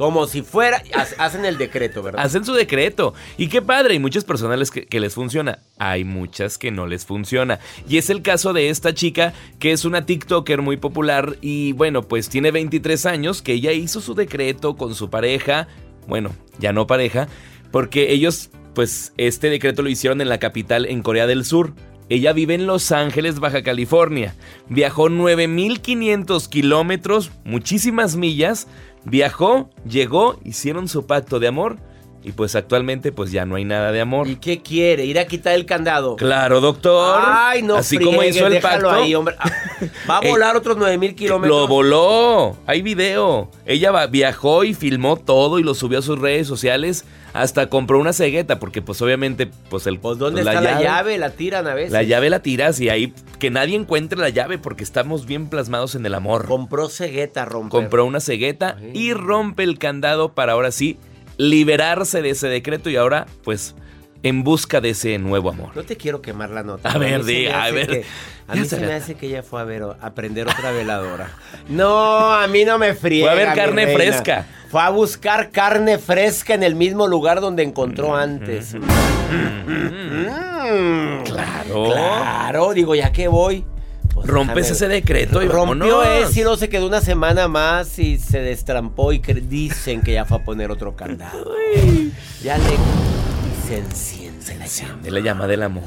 Como 0.00 0.26
si 0.26 0.40
fuera. 0.40 0.82
ha- 0.94 1.24
Hacen 1.26 1.44
el 1.44 1.58
decreto, 1.58 2.02
¿verdad? 2.02 2.24
Hacen 2.24 2.42
su 2.42 2.54
decreto. 2.54 3.12
Y 3.36 3.48
qué 3.48 3.60
padre, 3.60 3.92
hay 3.92 3.98
muchas 3.98 4.24
personas 4.24 4.70
que, 4.70 4.86
que 4.86 4.98
les 4.98 5.12
funciona. 5.12 5.58
Hay 5.76 6.04
muchas 6.04 6.56
que 6.56 6.70
no 6.70 6.86
les 6.86 7.04
funciona. 7.04 7.58
Y 7.86 7.98
es 7.98 8.08
el 8.08 8.22
caso 8.22 8.54
de 8.54 8.70
esta 8.70 8.94
chica 8.94 9.34
que 9.58 9.72
es 9.72 9.84
una 9.84 10.06
TikToker 10.06 10.62
muy 10.62 10.78
popular 10.78 11.36
y 11.42 11.72
bueno, 11.72 12.00
pues 12.08 12.30
tiene 12.30 12.50
23 12.50 13.04
años, 13.04 13.42
que 13.42 13.52
ella 13.52 13.72
hizo 13.72 14.00
su 14.00 14.14
decreto 14.14 14.74
con 14.78 14.94
su 14.94 15.10
pareja. 15.10 15.68
Bueno, 16.08 16.34
ya 16.58 16.72
no 16.72 16.86
pareja, 16.86 17.28
porque 17.70 18.10
ellos, 18.14 18.48
pues 18.74 19.12
este 19.18 19.50
decreto 19.50 19.82
lo 19.82 19.90
hicieron 19.90 20.22
en 20.22 20.30
la 20.30 20.38
capital, 20.38 20.86
en 20.86 21.02
Corea 21.02 21.26
del 21.26 21.44
Sur. 21.44 21.74
Ella 22.08 22.32
vive 22.32 22.54
en 22.54 22.66
Los 22.66 22.90
Ángeles, 22.90 23.38
Baja 23.38 23.62
California. 23.62 24.34
Viajó 24.70 25.08
9.500 25.10 26.48
kilómetros, 26.48 27.30
muchísimas 27.44 28.16
millas. 28.16 28.66
Viajó, 29.04 29.70
llegó, 29.88 30.38
hicieron 30.44 30.88
su 30.88 31.06
pacto 31.06 31.38
de 31.38 31.48
amor. 31.48 31.78
Y 32.22 32.32
pues 32.32 32.54
actualmente 32.54 33.12
pues 33.12 33.32
ya 33.32 33.46
no 33.46 33.56
hay 33.56 33.64
nada 33.64 33.92
de 33.92 34.00
amor. 34.00 34.28
¿Y 34.28 34.36
qué 34.36 34.60
quiere? 34.60 35.06
¿Ir 35.06 35.18
a 35.18 35.26
quitar 35.26 35.54
el 35.54 35.64
candado? 35.64 36.16
Claro, 36.16 36.60
doctor. 36.60 37.18
Ay, 37.24 37.62
no 37.62 37.76
Así 37.76 37.98
como 37.98 38.22
hizo 38.22 38.46
el 38.46 38.60
pacto. 38.60 38.90
ahí, 38.90 39.14
hombre. 39.14 39.36
Ah, 39.38 39.50
Va 40.08 40.18
a 40.18 40.20
Ey, 40.22 40.30
volar 40.30 40.56
otros 40.56 40.76
9000 40.76 41.14
kilómetros. 41.14 41.60
Lo 41.60 41.66
voló. 41.66 42.56
Hay 42.66 42.82
video. 42.82 43.50
Ella 43.64 44.06
viajó 44.06 44.64
y 44.64 44.74
filmó 44.74 45.16
todo 45.16 45.58
y 45.58 45.62
lo 45.62 45.74
subió 45.74 46.00
a 46.00 46.02
sus 46.02 46.18
redes 46.18 46.46
sociales. 46.46 47.04
Hasta 47.32 47.68
compró 47.68 47.98
una 47.98 48.12
cegueta 48.12 48.58
porque 48.58 48.82
pues 48.82 49.00
obviamente 49.00 49.48
pues 49.70 49.86
el 49.86 49.98
Pues 49.98 50.18
¿dónde 50.18 50.42
pues, 50.42 50.54
está 50.54 50.60
la 50.60 50.82
llave? 50.82 51.16
La 51.16 51.30
tiran 51.30 51.66
a 51.68 51.74
veces. 51.74 51.92
La 51.92 52.02
llave 52.02 52.28
la 52.28 52.42
tiras 52.42 52.80
y 52.80 52.88
ahí 52.88 53.14
que 53.38 53.50
nadie 53.50 53.76
encuentre 53.76 54.18
la 54.18 54.28
llave 54.30 54.58
porque 54.58 54.82
estamos 54.84 55.26
bien 55.26 55.48
plasmados 55.48 55.94
en 55.94 56.04
el 56.04 56.14
amor. 56.14 56.46
Compró 56.46 56.88
cegueta, 56.88 57.44
romper. 57.44 57.80
Compró 57.80 58.04
una 58.04 58.20
cegueta 58.20 58.76
Ay. 58.78 58.90
y 58.94 59.14
rompe 59.14 59.62
el 59.62 59.78
candado 59.78 60.34
para 60.34 60.52
ahora 60.52 60.72
sí 60.72 60.98
liberarse 61.40 62.20
de 62.22 62.30
ese 62.30 62.48
decreto 62.48 62.90
y 62.90 62.96
ahora 62.96 63.26
pues 63.44 63.74
en 64.22 64.44
busca 64.44 64.82
de 64.82 64.90
ese 64.90 65.16
nuevo 65.18 65.48
amor. 65.48 65.70
No 65.74 65.82
te 65.82 65.96
quiero 65.96 66.20
quemar 66.20 66.50
la 66.50 66.62
nota. 66.62 66.90
A 66.90 66.98
ver, 66.98 67.24
diga, 67.24 67.64
a 67.64 67.70
ver. 67.70 67.86
que- 67.88 68.04
a 68.46 68.54
mí 68.56 68.64
se 68.66 68.78
me 68.80 68.92
hace 68.92 69.14
que 69.14 69.28
ella 69.28 69.42
fue 69.42 69.58
a 69.60 69.64
ver 69.64 69.82
a 70.00 70.10
prender 70.14 70.46
otra 70.48 70.70
veladora. 70.72 71.30
No, 71.68 72.30
a 72.32 72.46
mí 72.48 72.64
no 72.66 72.76
me 72.78 72.92
friega. 72.94 73.32
Fue 73.32 73.42
a 73.42 73.46
ver 73.46 73.54
carne 73.54 73.86
fresca. 73.94 74.46
Fue 74.70 74.82
a 74.82 74.90
buscar 74.90 75.50
carne 75.50 75.96
fresca 75.98 76.52
en 76.54 76.62
el 76.62 76.74
mismo 76.74 77.06
lugar 77.06 77.40
donde 77.40 77.62
encontró 77.62 78.14
antes. 78.14 78.74
Mm, 78.74 78.82
Claro. 81.24 81.84
Claro, 81.86 82.72
digo, 82.74 82.94
ya 82.94 83.12
que 83.12 83.28
voy. 83.28 83.64
Pues 84.20 84.30
Rompes 84.32 84.54
déjame- 84.66 84.70
ese 84.72 84.88
decreto 84.88 85.42
y 85.42 85.48
Rompió 85.48 85.98
vámonos. 85.98 86.30
ese 86.30 86.40
y 86.40 86.44
no 86.44 86.56
se 86.56 86.68
quedó 86.68 86.86
una 86.86 87.00
semana 87.00 87.48
más 87.48 87.98
y 87.98 88.18
se 88.18 88.40
destrampó 88.40 89.12
y 89.12 89.18
dicen 89.18 90.02
que 90.02 90.12
ya 90.14 90.24
fue 90.24 90.38
a 90.38 90.44
poner 90.44 90.70
otro 90.70 90.94
candado. 90.96 91.54
Ya 92.42 92.56
le... 92.58 92.64
Y 92.74 93.66
se 93.68 93.78
enciende 93.78 94.56
la 94.58 94.66
llama. 94.66 94.98
La 95.04 95.20
llama 95.20 95.46
del 95.46 95.62
amor. 95.62 95.84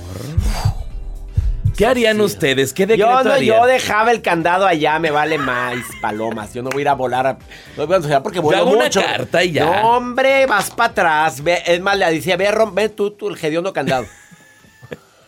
¿Qué 1.78 1.88
harían 1.88 2.22
ustedes? 2.22 2.72
¿Qué 2.72 2.86
decreto 2.86 3.10
Yo 3.12 3.24
no, 3.24 3.32
harían? 3.34 3.58
yo 3.58 3.66
dejaba 3.66 4.12
el 4.12 4.22
candado 4.22 4.68
allá, 4.68 5.00
me 5.00 5.10
vale 5.10 5.40
más, 5.40 5.78
palomas. 6.04 6.54
Yo 6.54 6.62
no 6.62 6.70
voy 6.70 6.82
a 6.82 6.84
ir 6.84 6.90
a 6.90 6.94
volar 6.94 7.26
a, 7.26 7.34
no 7.76 7.88
voy 7.88 7.96
a 7.96 8.00
volar 8.00 8.22
porque 8.22 8.40
vuelo 8.40 8.62
hago 8.62 8.72
una 8.74 8.84
mucho. 8.86 9.02
carta 9.02 9.44
y 9.44 9.54
ya. 9.54 9.66
No, 9.82 9.98
hombre, 9.98 10.46
vas 10.46 10.70
para 10.70 10.92
atrás. 10.92 11.42
Ve, 11.42 11.64
es 11.66 11.82
más, 11.82 11.98
le 11.98 12.12
decía, 12.12 12.38
ve, 12.38 12.52
rom- 12.52 12.76
ve 12.76 12.90
tú, 12.90 13.12
tú, 13.12 13.30
el 13.30 13.44
hediondo 13.44 13.74
candado. 13.74 14.06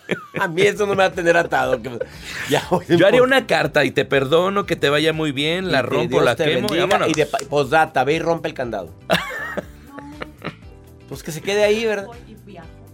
A 0.40 0.48
mí 0.48 0.62
eso 0.62 0.86
no 0.86 0.92
me 0.94 0.98
va 0.98 1.06
a 1.06 1.12
tener 1.12 1.36
atado. 1.38 1.82
que- 1.82 2.00
Ya 2.50 2.64
voy 2.70 2.86
Yo 2.88 3.08
haría 3.08 3.24
una 3.24 3.48
carta 3.48 3.84
y 3.86 3.92
te 3.92 4.06
perdono, 4.06 4.66
que 4.66 4.76
te 4.76 4.90
vaya 4.90 5.14
muy 5.14 5.32
bien, 5.32 5.72
la 5.72 5.82
rompo, 5.82 6.10
Dios 6.18 6.26
la 6.26 6.36
te 6.36 6.46
quemo 6.46 6.74
y 6.74 6.78
bendiga, 6.80 7.08
y 7.08 7.14
de 7.14 7.28
posdata, 7.50 8.04
ve 8.04 8.16
y 8.16 8.20
rompe 8.20 8.50
el 8.50 8.54
candado. 8.54 8.94
pues 11.10 11.24
que 11.24 11.32
se 11.32 11.42
quede 11.42 11.64
ahí, 11.64 11.86
¿verdad? 11.86 12.08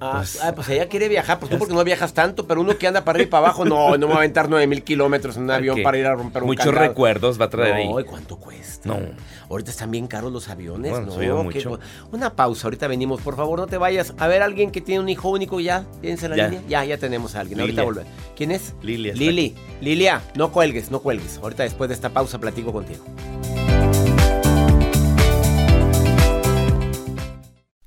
Ah, 0.04 0.14
pues, 0.18 0.40
ah, 0.44 0.52
pues 0.56 0.68
ella 0.70 0.88
quiere 0.90 1.08
viajar, 1.08 1.38
pues 1.40 1.52
tú 1.52 1.60
porque 1.60 1.76
no 1.76 1.84
viajas 1.84 2.12
tanto, 2.14 2.48
pero 2.48 2.60
uno 2.62 2.76
que 2.76 2.88
anda 2.88 3.04
para 3.06 3.18
arriba 3.18 3.28
y 3.28 3.30
para 3.30 3.46
abajo, 3.46 3.66
no, 3.66 3.96
no 3.98 4.08
me 4.08 4.14
va 4.14 4.16
a 4.16 4.18
aventar 4.18 4.50
9 4.50 4.66
mil 4.66 4.84
kilómetros 4.84 5.38
en 5.38 5.44
un 5.44 5.52
avión 5.52 5.84
para 5.84 5.98
ir 6.00 6.08
a 6.08 6.16
romper 6.16 6.42
un 6.42 6.48
Muchos 6.48 6.74
recuerdos 6.74 7.40
va 7.40 7.46
a 7.46 7.50
traer 7.52 7.74
ahí. 7.76 7.88
No, 7.88 8.00
¿y 8.00 8.04
cuánto 8.04 8.38
cuesta? 8.38 8.90
No. 8.90 8.98
Ahorita 9.48 9.70
están 9.70 9.92
bien 9.92 10.08
caros 10.08 10.32
los 10.32 10.50
aviones, 10.50 10.92
Bueno, 10.92 11.06
¿no? 11.36 11.44
mucho. 11.44 11.80
Una 12.12 12.34
pausa, 12.34 12.66
ahorita 12.66 12.88
venimos, 12.88 13.22
por 13.22 13.36
favor, 13.36 13.60
no 13.60 13.68
te 13.68 13.78
vayas. 13.78 14.14
A 14.18 14.26
ver, 14.28 14.42
alguien 14.42 14.72
que 14.72 14.82
tiene 14.82 15.02
un 15.02 15.10
hijo 15.10 15.30
único 15.30 15.60
ya, 15.60 15.86
¿tienes 16.02 16.24
en 16.24 16.32
la 16.32 16.36
Ya. 16.38 16.48
línea? 16.48 16.62
Ya, 16.68 16.84
ya 16.86 16.98
tenemos 16.98 17.36
a 17.36 17.42
alguien, 17.42 17.60
Lilia. 17.60 17.84
ahorita 17.84 17.84
volver. 17.84 18.06
¿Quién 18.36 18.50
es? 18.52 18.74
Lilia 18.82 19.14
Lili, 19.14 19.56
Lilia, 19.82 20.22
no 20.36 20.52
cuelgues, 20.52 20.90
no 20.90 21.00
cuelgues. 21.02 21.38
Ahorita 21.38 21.62
después 21.62 21.90
de 21.90 21.94
esta 21.94 22.10
pausa 22.10 22.40
platico 22.40 22.74
contigo. 22.74 23.04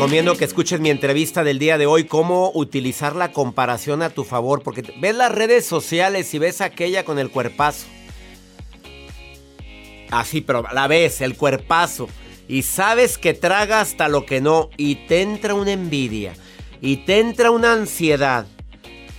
Recomiendo 0.00 0.34
que 0.34 0.46
escuches 0.46 0.80
mi 0.80 0.88
entrevista 0.88 1.44
del 1.44 1.58
día 1.58 1.76
de 1.76 1.84
hoy, 1.84 2.04
cómo 2.04 2.50
utilizar 2.54 3.14
la 3.14 3.32
comparación 3.32 4.00
a 4.00 4.08
tu 4.08 4.24
favor, 4.24 4.62
porque 4.62 4.94
ves 4.98 5.14
las 5.14 5.30
redes 5.30 5.66
sociales 5.66 6.32
y 6.32 6.38
ves 6.38 6.62
aquella 6.62 7.04
con 7.04 7.18
el 7.18 7.30
cuerpazo. 7.30 7.84
Así, 10.10 10.40
pero 10.40 10.64
la 10.72 10.86
ves, 10.86 11.20
el 11.20 11.36
cuerpazo. 11.36 12.08
Y 12.48 12.62
sabes 12.62 13.18
que 13.18 13.34
traga 13.34 13.82
hasta 13.82 14.08
lo 14.08 14.24
que 14.24 14.40
no. 14.40 14.70
Y 14.78 15.06
te 15.06 15.20
entra 15.20 15.52
una 15.52 15.72
envidia. 15.72 16.32
Y 16.80 17.04
te 17.04 17.20
entra 17.20 17.50
una 17.50 17.74
ansiedad. 17.74 18.46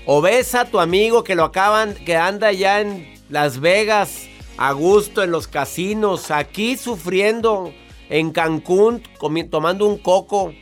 O 0.08 0.20
ves 0.20 0.56
a 0.56 0.66
tu 0.66 0.80
amigo 0.80 1.24
que 1.24 1.36
lo 1.36 1.44
acaban, 1.44 1.94
que 1.94 2.18
anda 2.18 2.52
ya 2.54 2.82
en 2.82 3.14
Las 3.30 3.60
Vegas, 3.60 4.24
a 4.58 4.72
gusto 4.72 5.22
en 5.22 5.30
los 5.30 5.48
casinos, 5.48 6.32
aquí 6.32 6.76
sufriendo 6.76 7.72
en 8.10 8.32
Cancún, 8.32 9.04
tomando 9.52 9.86
un 9.86 10.00
coco. 10.00 10.56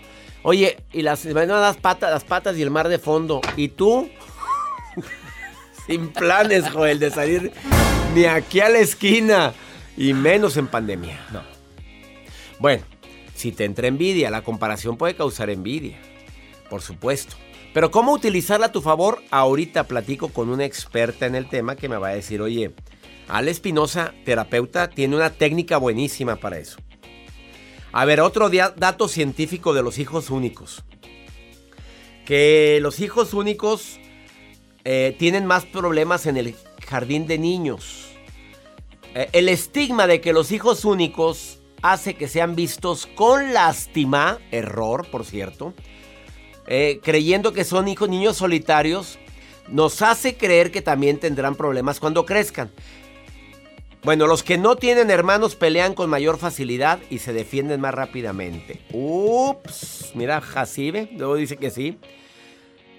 Oye, 0.44 0.78
y 0.94 1.02
las, 1.02 1.26
las 1.26 1.78
patas, 1.78 2.12
las 2.12 2.24
patas 2.24 2.58
y 2.58 2.62
el 2.62 2.72
mar 2.72 2.88
de 2.88 3.00
fondo. 3.00 3.42
Y 3.56 3.70
tú, 3.70 4.10
sin 5.88 6.10
planes, 6.10 6.70
Joel, 6.70 7.00
de 7.00 7.12
salir 7.12 7.52
ni 8.16 8.26
aquí 8.26 8.60
a 8.60 8.70
la 8.70 8.80
esquina. 8.80 9.54
Y 9.98 10.14
menos 10.14 10.56
en 10.56 10.68
pandemia. 10.68 11.20
No. 11.34 11.42
Bueno, 12.60 12.84
si 13.36 13.52
te 13.52 13.66
entra 13.66 13.88
envidia, 13.88 14.32
la 14.32 14.44
comparación 14.44 14.96
puede 14.96 15.16
causar 15.16 15.50
envidia. 15.50 15.98
Por 16.70 16.82
supuesto. 16.82 17.36
Pero 17.74 17.92
cómo 17.92 18.14
utilizarla 18.14 18.68
a 18.68 18.72
tu 18.72 18.82
favor, 18.82 19.22
ahorita 19.30 19.84
platico 19.86 20.30
con 20.30 20.50
una 20.50 20.66
experta 20.66 21.26
en 21.26 21.36
el 21.36 21.50
tema 21.50 21.76
que 21.76 21.90
me 21.90 21.98
va 21.98 22.10
a 22.10 22.16
decir, 22.16 22.42
oye, 22.42 22.72
Ale 23.28 23.52
Espinosa, 23.52 24.14
terapeuta, 24.26 24.90
tiene 24.90 25.16
una 25.16 25.30
técnica 25.30 25.78
buenísima 25.78 26.38
para 26.38 26.58
eso. 26.58 26.80
A 27.92 28.06
ver, 28.06 28.22
otro 28.22 28.50
dato 28.50 29.08
científico 29.08 29.74
de 29.74 29.82
los 29.82 29.98
hijos 29.98 30.30
únicos. 30.30 30.84
Que 32.26 32.80
los 32.82 33.00
hijos 33.00 33.34
únicos 33.34 34.00
eh, 34.84 35.16
tienen 35.18 35.46
más 35.46 35.66
problemas 35.66 36.28
en 36.28 36.38
el 36.38 36.56
jardín 36.88 37.26
de 37.26 37.40
niños. 37.40 38.10
Eh, 39.16 39.30
el 39.34 39.50
estigma 39.50 40.06
de 40.06 40.22
que 40.22 40.34
los 40.34 40.52
hijos 40.52 40.86
únicos 40.86 41.60
hace 41.82 42.14
que 42.14 42.28
sean 42.28 42.56
vistos 42.56 43.08
con 43.08 43.54
lástima, 43.54 44.38
error, 44.52 45.08
por 45.10 45.26
cierto, 45.26 45.74
eh, 46.68 47.00
creyendo 47.04 47.54
que 47.54 47.64
son 47.64 47.88
hijos 47.88 48.10
niños 48.10 48.38
solitarios, 48.38 49.18
nos 49.68 50.02
hace 50.04 50.38
creer 50.38 50.72
que 50.72 50.82
también 50.82 51.20
tendrán 51.20 51.56
problemas 51.56 52.00
cuando 52.00 52.26
crezcan. 52.26 52.70
Bueno, 54.04 54.28
los 54.28 54.44
que 54.44 54.58
no 54.58 54.78
tienen 54.78 55.12
hermanos 55.12 55.56
pelean 55.56 55.94
con 55.94 56.10
mayor 56.10 56.38
facilidad 56.38 57.00
y 57.10 57.20
se 57.20 57.34
defienden 57.34 57.82
más 57.82 57.94
rápidamente. 57.94 58.82
Ups, 58.94 60.12
mira, 60.16 60.40
Jacibe, 60.40 61.10
luego 61.18 61.36
dice 61.36 61.58
que 61.58 61.70
sí. 61.70 61.98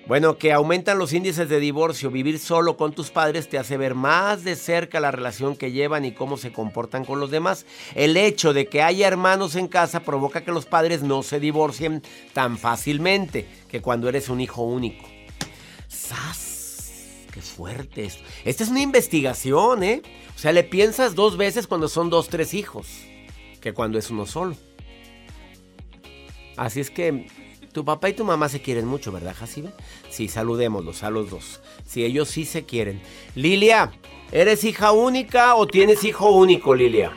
Bueno, 0.06 0.36
que 0.36 0.52
aumentan 0.52 0.98
los 0.98 1.12
índices 1.12 1.48
de 1.48 1.60
divorcio. 1.60 2.10
Vivir 2.10 2.38
solo 2.38 2.76
con 2.76 2.92
tus 2.92 3.10
padres 3.10 3.48
te 3.48 3.58
hace 3.58 3.76
ver 3.76 3.94
más 3.94 4.44
de 4.44 4.56
cerca 4.56 5.00
la 5.00 5.10
relación 5.10 5.56
que 5.56 5.72
llevan 5.72 6.04
y 6.04 6.12
cómo 6.12 6.36
se 6.36 6.52
comportan 6.52 7.04
con 7.04 7.20
los 7.20 7.30
demás. 7.30 7.64
El 7.94 8.16
hecho 8.16 8.52
de 8.52 8.66
que 8.66 8.82
haya 8.82 9.06
hermanos 9.06 9.56
en 9.56 9.68
casa 9.68 10.00
provoca 10.00 10.42
que 10.42 10.52
los 10.52 10.66
padres 10.66 11.02
no 11.02 11.22
se 11.22 11.40
divorcien 11.40 12.02
tan 12.32 12.58
fácilmente 12.58 13.46
que 13.68 13.80
cuando 13.80 14.08
eres 14.08 14.28
un 14.28 14.40
hijo 14.40 14.62
único. 14.62 15.06
¡Sas! 15.86 16.49
¡Qué 17.32 17.40
fuerte 17.40 18.04
esto! 18.04 18.22
Esta 18.44 18.64
es 18.64 18.70
una 18.70 18.82
investigación, 18.82 19.82
¿eh? 19.82 20.02
O 20.34 20.38
sea, 20.38 20.52
le 20.52 20.64
piensas 20.64 21.14
dos 21.14 21.36
veces 21.36 21.66
cuando 21.66 21.88
son 21.88 22.10
dos, 22.10 22.28
tres 22.28 22.54
hijos 22.54 22.88
que 23.60 23.72
cuando 23.72 23.98
es 23.98 24.10
uno 24.10 24.26
solo. 24.26 24.56
Así 26.56 26.80
es 26.80 26.90
que 26.90 27.28
tu 27.72 27.84
papá 27.84 28.08
y 28.08 28.14
tu 28.14 28.24
mamá 28.24 28.48
se 28.48 28.60
quieren 28.60 28.86
mucho, 28.86 29.12
¿verdad, 29.12 29.34
Jacibe? 29.38 29.70
Sí, 30.08 30.28
saludémoslos 30.28 31.02
a 31.02 31.10
los 31.10 31.30
dos. 31.30 31.60
Sí, 31.86 32.04
ellos 32.04 32.28
sí 32.28 32.44
se 32.44 32.64
quieren. 32.64 33.00
Lilia, 33.34 33.92
¿eres 34.32 34.64
hija 34.64 34.92
única 34.92 35.54
o 35.54 35.66
tienes 35.66 36.02
hijo 36.04 36.30
único, 36.30 36.74
Lilia? 36.74 37.12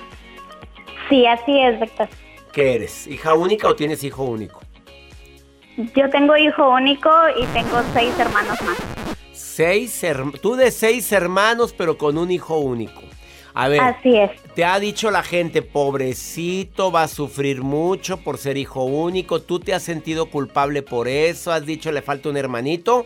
Sí, 1.10 1.26
así 1.26 1.60
es, 1.60 1.80
Víctor. 1.80 2.08
¿Qué 2.52 2.76
eres? 2.76 3.08
¿Hija 3.08 3.34
única 3.34 3.68
o 3.68 3.76
tienes 3.76 4.04
hijo 4.04 4.24
único? 4.24 4.62
Yo 5.96 6.08
tengo 6.12 6.38
hijo 6.38 6.70
único 6.70 7.10
y 7.36 7.46
tengo 7.48 7.82
seis 7.94 8.14
hermanos 8.20 8.62
más. 8.62 8.78
Seis. 9.56 10.04
Tú 10.42 10.56
de 10.56 10.72
seis 10.72 11.12
hermanos, 11.12 11.76
pero 11.78 11.96
con 11.96 12.18
un 12.18 12.32
hijo 12.32 12.58
único. 12.58 13.04
A 13.54 13.68
ver. 13.68 13.82
Así 13.82 14.18
es. 14.18 14.32
Te 14.56 14.66
ha 14.66 14.80
dicho 14.80 15.12
la 15.12 15.22
gente, 15.22 15.62
pobrecito, 15.62 16.92
va 16.92 17.04
a 17.04 17.08
sufrir 17.08 17.62
mucho 17.62 18.18
por 18.18 18.40
ser 18.40 18.58
hijo 18.58 18.84
único. 18.84 19.44
¿Tú 19.44 19.60
te 19.60 19.76
has 19.76 19.84
sentido 19.84 20.26
culpable 20.26 20.82
por 20.82 21.08
eso? 21.08 21.52
¿Has 21.52 21.68
dicho 21.68 21.92
le 21.92 22.02
falta 22.02 22.30
un 22.30 22.38
hermanito? 22.38 23.06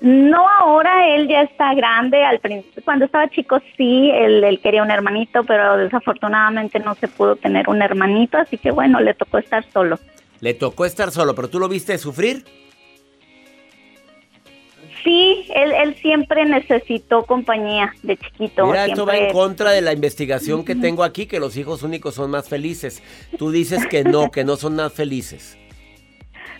No 0.00 0.48
ahora, 0.48 1.14
él 1.14 1.28
ya 1.28 1.42
está 1.42 1.74
grande. 1.74 2.24
Al 2.24 2.38
principio, 2.38 2.82
cuando 2.82 3.04
estaba 3.04 3.28
chico, 3.28 3.58
sí, 3.76 4.10
él, 4.14 4.42
él 4.42 4.60
quería 4.60 4.82
un 4.82 4.90
hermanito, 4.90 5.44
pero 5.44 5.76
desafortunadamente 5.76 6.80
no 6.80 6.94
se 6.94 7.08
pudo 7.08 7.36
tener 7.36 7.68
un 7.68 7.82
hermanito, 7.82 8.38
así 8.38 8.56
que 8.56 8.70
bueno, 8.70 8.98
le 8.98 9.12
tocó 9.12 9.36
estar 9.36 9.62
solo. 9.74 9.98
Le 10.40 10.54
tocó 10.54 10.86
estar 10.86 11.10
solo, 11.10 11.34
pero 11.34 11.50
tú 11.50 11.60
lo 11.60 11.68
viste 11.68 11.98
sufrir. 11.98 12.46
Sí, 15.04 15.46
él, 15.54 15.72
él 15.72 15.96
siempre 15.96 16.44
necesitó 16.44 17.24
compañía 17.24 17.92
de 18.02 18.16
chiquito. 18.16 18.66
Mira, 18.66 18.86
esto 18.86 19.04
va 19.04 19.14
en 19.14 19.18
siempre- 19.18 19.32
contra 19.32 19.70
de 19.70 19.80
la 19.80 19.92
investigación 19.92 20.64
que 20.64 20.76
tengo 20.76 21.02
aquí, 21.02 21.26
que 21.26 21.40
los 21.40 21.56
hijos 21.56 21.82
únicos 21.82 22.14
son 22.14 22.30
más 22.30 22.48
felices. 22.48 23.02
Tú 23.36 23.50
dices 23.50 23.86
que 23.86 24.04
no, 24.04 24.30
que 24.30 24.44
no 24.44 24.56
son 24.56 24.76
más 24.76 24.92
felices. 24.92 25.58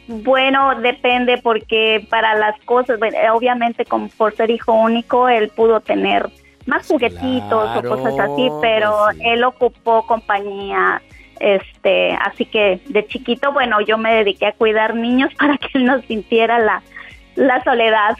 Bueno, 0.08 0.80
depende 0.80 1.38
porque 1.38 2.04
para 2.10 2.34
las 2.34 2.58
cosas, 2.64 2.98
bueno, 2.98 3.16
obviamente 3.32 3.84
como 3.84 4.08
por 4.08 4.34
ser 4.34 4.50
hijo 4.50 4.72
único, 4.72 5.28
él 5.28 5.48
pudo 5.50 5.80
tener 5.80 6.28
más 6.66 6.86
juguetitos 6.88 7.48
claro, 7.48 7.92
o 7.92 7.96
cosas 7.96 8.18
así, 8.18 8.48
pero 8.60 8.96
pues 9.04 9.16
sí. 9.18 9.22
él 9.24 9.44
ocupó 9.44 10.06
compañía. 10.06 11.00
Este, 11.38 12.12
así 12.12 12.44
que 12.44 12.80
de 12.86 13.06
chiquito, 13.06 13.52
bueno, 13.52 13.80
yo 13.80 13.98
me 13.98 14.14
dediqué 14.14 14.46
a 14.46 14.52
cuidar 14.52 14.94
niños 14.94 15.30
para 15.38 15.56
que 15.58 15.68
él 15.74 15.84
no 15.84 16.00
sintiera 16.02 16.58
la, 16.58 16.82
la 17.36 17.62
soledad. 17.64 18.16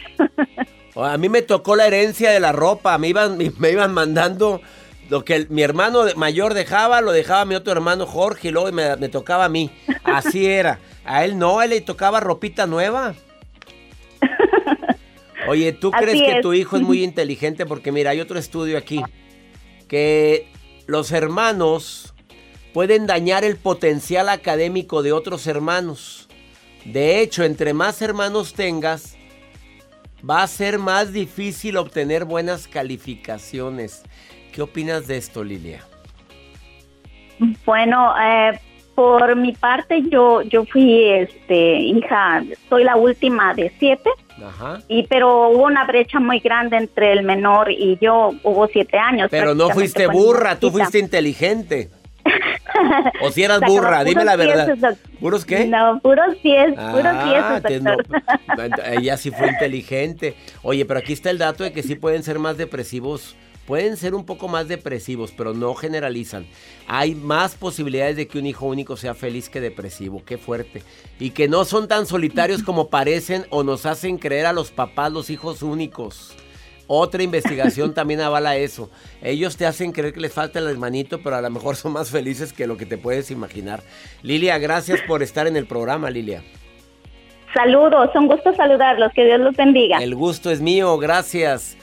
A 0.95 1.17
mí 1.17 1.27
me 1.29 1.41
tocó 1.41 1.75
la 1.75 1.87
herencia 1.87 2.31
de 2.31 2.39
la 2.39 2.51
ropa. 2.51 2.97
Me 2.97 3.07
iban, 3.09 3.37
me 3.57 3.71
iban 3.71 3.93
mandando 3.93 4.61
lo 5.09 5.25
que 5.25 5.35
el- 5.35 5.49
mi 5.49 5.61
hermano 5.63 6.03
mayor 6.15 6.53
dejaba, 6.53 7.01
lo 7.01 7.11
dejaba 7.11 7.45
mi 7.45 7.55
otro 7.55 7.73
hermano 7.73 8.05
Jorge 8.05 8.49
y 8.49 8.51
luego 8.51 8.71
me, 8.71 8.95
me 8.97 9.09
tocaba 9.09 9.45
a 9.45 9.49
mí. 9.49 9.71
Así 10.03 10.45
era. 10.45 10.79
A 11.05 11.25
él 11.25 11.37
no, 11.37 11.59
a 11.59 11.65
él 11.65 11.71
le 11.71 11.81
tocaba 11.81 12.19
ropita 12.19 12.67
nueva. 12.67 13.15
Oye, 15.47 15.73
¿tú 15.73 15.91
Así 15.93 16.03
crees 16.05 16.21
que 16.35 16.41
tu 16.41 16.53
hijo 16.53 16.77
es 16.77 16.83
muy 16.83 17.03
inteligente? 17.03 17.65
Porque 17.65 17.91
mira, 17.91 18.11
hay 18.11 18.21
otro 18.21 18.39
estudio 18.39 18.77
aquí. 18.77 19.01
Que 19.89 20.47
los 20.87 21.11
hermanos 21.11 22.13
pueden 22.73 23.05
dañar 23.07 23.43
el 23.43 23.57
potencial 23.57 24.29
académico 24.29 25.03
de 25.03 25.11
otros 25.11 25.45
hermanos. 25.47 26.29
De 26.85 27.21
hecho, 27.21 27.43
entre 27.43 27.73
más 27.73 28.01
hermanos 28.01 28.53
tengas, 28.53 29.17
va 30.27 30.43
a 30.43 30.47
ser 30.47 30.79
más 30.79 31.13
difícil 31.13 31.77
obtener 31.77 32.25
buenas 32.25 32.67
calificaciones. 32.67 34.03
¿Qué 34.51 34.61
opinas 34.61 35.07
de 35.07 35.17
esto, 35.17 35.43
Lilia? 35.43 35.83
Bueno, 37.65 38.13
eh, 38.21 38.59
por 38.95 39.35
mi 39.35 39.53
parte, 39.53 40.03
yo, 40.09 40.41
yo 40.43 40.65
fui, 40.65 41.09
este, 41.09 41.79
hija, 41.79 42.43
soy 42.69 42.83
la 42.83 42.95
última 42.95 43.53
de 43.53 43.71
siete. 43.79 44.09
Ajá. 44.43 44.79
Y 44.87 45.07
pero 45.07 45.49
hubo 45.49 45.63
una 45.65 45.85
brecha 45.85 46.19
muy 46.19 46.39
grande 46.39 46.77
entre 46.77 47.13
el 47.13 47.23
menor 47.23 47.71
y 47.71 47.97
yo, 48.01 48.31
hubo 48.43 48.67
siete 48.67 48.97
años. 48.97 49.29
Pero 49.31 49.55
no 49.55 49.69
fuiste 49.69 50.07
burra, 50.07 50.59
tú 50.59 50.69
fuiste 50.71 50.99
inteligente. 50.99 51.89
O 53.21 53.31
si 53.31 53.43
eras 53.43 53.59
Sacaba 53.59 53.73
burra, 53.73 54.03
dime 54.03 54.21
puros 54.21 54.25
la 54.25 54.35
verdad. 54.35 54.97
¿Puros 55.19 55.45
qué? 55.45 55.65
No, 55.65 55.99
puros 56.01 56.35
puros 56.37 56.77
Ah, 56.77 57.59
diez, 57.63 57.63
te- 57.63 57.79
no, 57.81 57.95
ella 58.99 59.17
sí 59.17 59.31
fue 59.31 59.47
inteligente. 59.49 60.35
Oye, 60.63 60.85
pero 60.85 60.99
aquí 60.99 61.13
está 61.13 61.29
el 61.29 61.37
dato 61.37 61.63
de 61.63 61.71
que 61.73 61.83
sí 61.83 61.95
pueden 61.95 62.23
ser 62.23 62.39
más 62.39 62.57
depresivos. 62.57 63.35
Pueden 63.65 63.95
ser 63.95 64.13
un 64.13 64.25
poco 64.25 64.49
más 64.49 64.67
depresivos, 64.67 65.31
pero 65.37 65.53
no 65.53 65.73
generalizan. 65.73 66.45
Hay 66.85 67.15
más 67.15 67.55
posibilidades 67.55 68.17
de 68.17 68.27
que 68.27 68.37
un 68.37 68.45
hijo 68.45 68.65
único 68.65 68.97
sea 68.97 69.13
feliz 69.13 69.47
que 69.47 69.61
depresivo. 69.61 70.21
Qué 70.25 70.37
fuerte. 70.37 70.83
Y 71.17 71.29
que 71.29 71.47
no 71.47 71.63
son 71.63 71.87
tan 71.87 72.05
solitarios 72.05 72.61
como 72.61 72.89
parecen 72.89 73.45
o 73.51 73.63
nos 73.63 73.85
hacen 73.85 74.17
creer 74.17 74.47
a 74.47 74.53
los 74.53 74.71
papás 74.71 75.13
los 75.13 75.29
hijos 75.29 75.63
únicos. 75.63 76.35
Otra 76.87 77.23
investigación 77.23 77.93
también 77.95 78.21
avala 78.21 78.55
eso. 78.55 78.89
Ellos 79.21 79.57
te 79.57 79.65
hacen 79.65 79.91
creer 79.91 80.13
que 80.13 80.19
les 80.19 80.33
falta 80.33 80.59
el 80.59 80.67
hermanito, 80.67 81.21
pero 81.21 81.35
a 81.35 81.41
lo 81.41 81.49
mejor 81.49 81.75
son 81.75 81.93
más 81.93 82.09
felices 82.09 82.53
que 82.53 82.67
lo 82.67 82.77
que 82.77 82.85
te 82.85 82.97
puedes 82.97 83.31
imaginar. 83.31 83.81
Lilia, 84.21 84.57
gracias 84.57 85.01
por 85.01 85.23
estar 85.23 85.47
en 85.47 85.55
el 85.55 85.65
programa, 85.65 86.09
Lilia. 86.09 86.43
Saludos, 87.53 88.09
un 88.15 88.27
gusto 88.27 88.53
saludarlos, 88.55 89.11
que 89.13 89.25
Dios 89.25 89.39
los 89.39 89.55
bendiga. 89.55 89.97
El 89.99 90.15
gusto 90.15 90.49
es 90.49 90.59
mío, 90.59 90.97
gracias. 90.97 91.77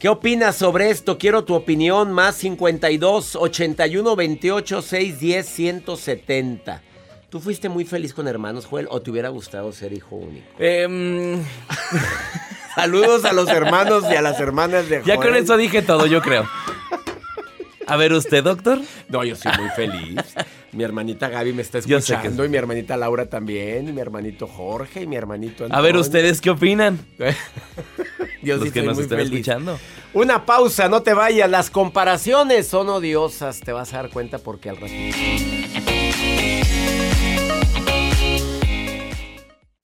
¿Qué 0.00 0.08
opinas 0.08 0.56
sobre 0.56 0.88
esto? 0.88 1.18
Quiero 1.18 1.44
tu 1.44 1.54
opinión. 1.54 2.12
Más 2.12 2.36
52 2.36 3.36
81 3.36 4.16
28 4.16 4.80
610 4.80 5.46
170. 5.46 6.82
¿Tú 7.28 7.38
fuiste 7.38 7.68
muy 7.68 7.84
feliz 7.84 8.14
con 8.14 8.26
hermanos, 8.26 8.64
Joel, 8.64 8.88
o 8.90 9.02
te 9.02 9.10
hubiera 9.10 9.28
gustado 9.28 9.70
ser 9.72 9.92
hijo 9.92 10.16
único? 10.16 10.46
Em, 10.58 11.44
Saludos 12.80 13.24
a 13.24 13.32
los 13.32 13.48
hermanos 13.48 14.04
y 14.10 14.14
a 14.14 14.22
las 14.22 14.38
hermanas 14.40 14.88
de 14.88 15.02
ya 15.04 15.16
Joel. 15.16 15.28
con 15.28 15.36
eso 15.36 15.56
dije 15.56 15.82
todo, 15.82 16.06
yo 16.06 16.20
creo. 16.22 16.48
A 17.86 17.96
ver, 17.96 18.12
¿usted, 18.12 18.44
doctor? 18.44 18.78
No, 19.08 19.24
yo 19.24 19.34
soy 19.34 19.50
muy 19.58 19.68
feliz. 19.70 20.16
Mi 20.72 20.84
hermanita 20.84 21.28
Gaby 21.28 21.52
me 21.52 21.62
está 21.62 21.80
Yo 21.80 22.00
sé 22.00 22.12
que 22.12 22.18
escuchando 22.18 22.44
y 22.44 22.48
mi 22.48 22.56
hermanita 22.56 22.96
Laura 22.96 23.26
también, 23.26 23.88
y 23.88 23.92
mi 23.92 24.00
hermanito 24.00 24.46
Jorge 24.46 25.02
y 25.02 25.06
mi 25.08 25.16
hermanito 25.16 25.64
A 25.64 25.66
Antonio. 25.66 25.82
ver, 25.84 25.96
¿ustedes 25.96 26.40
qué 26.40 26.50
opinan? 26.50 26.98
Yo 28.42 28.56
Los 28.56 28.64
sí 28.66 28.70
que 28.70 28.82
nos 28.82 28.94
muy 28.94 29.02
estén 29.02 29.18
feliz. 29.18 29.32
escuchando. 29.40 29.78
Una 30.14 30.46
pausa, 30.46 30.88
no 30.88 31.02
te 31.02 31.12
vayas. 31.14 31.50
Las 31.50 31.68
comparaciones 31.70 32.66
son 32.68 32.88
odiosas. 32.88 33.60
Te 33.60 33.72
vas 33.72 33.92
a 33.92 33.98
dar 33.98 34.10
cuenta 34.10 34.38
porque 34.38 34.70
al 34.70 34.76
ratito. 34.78 35.16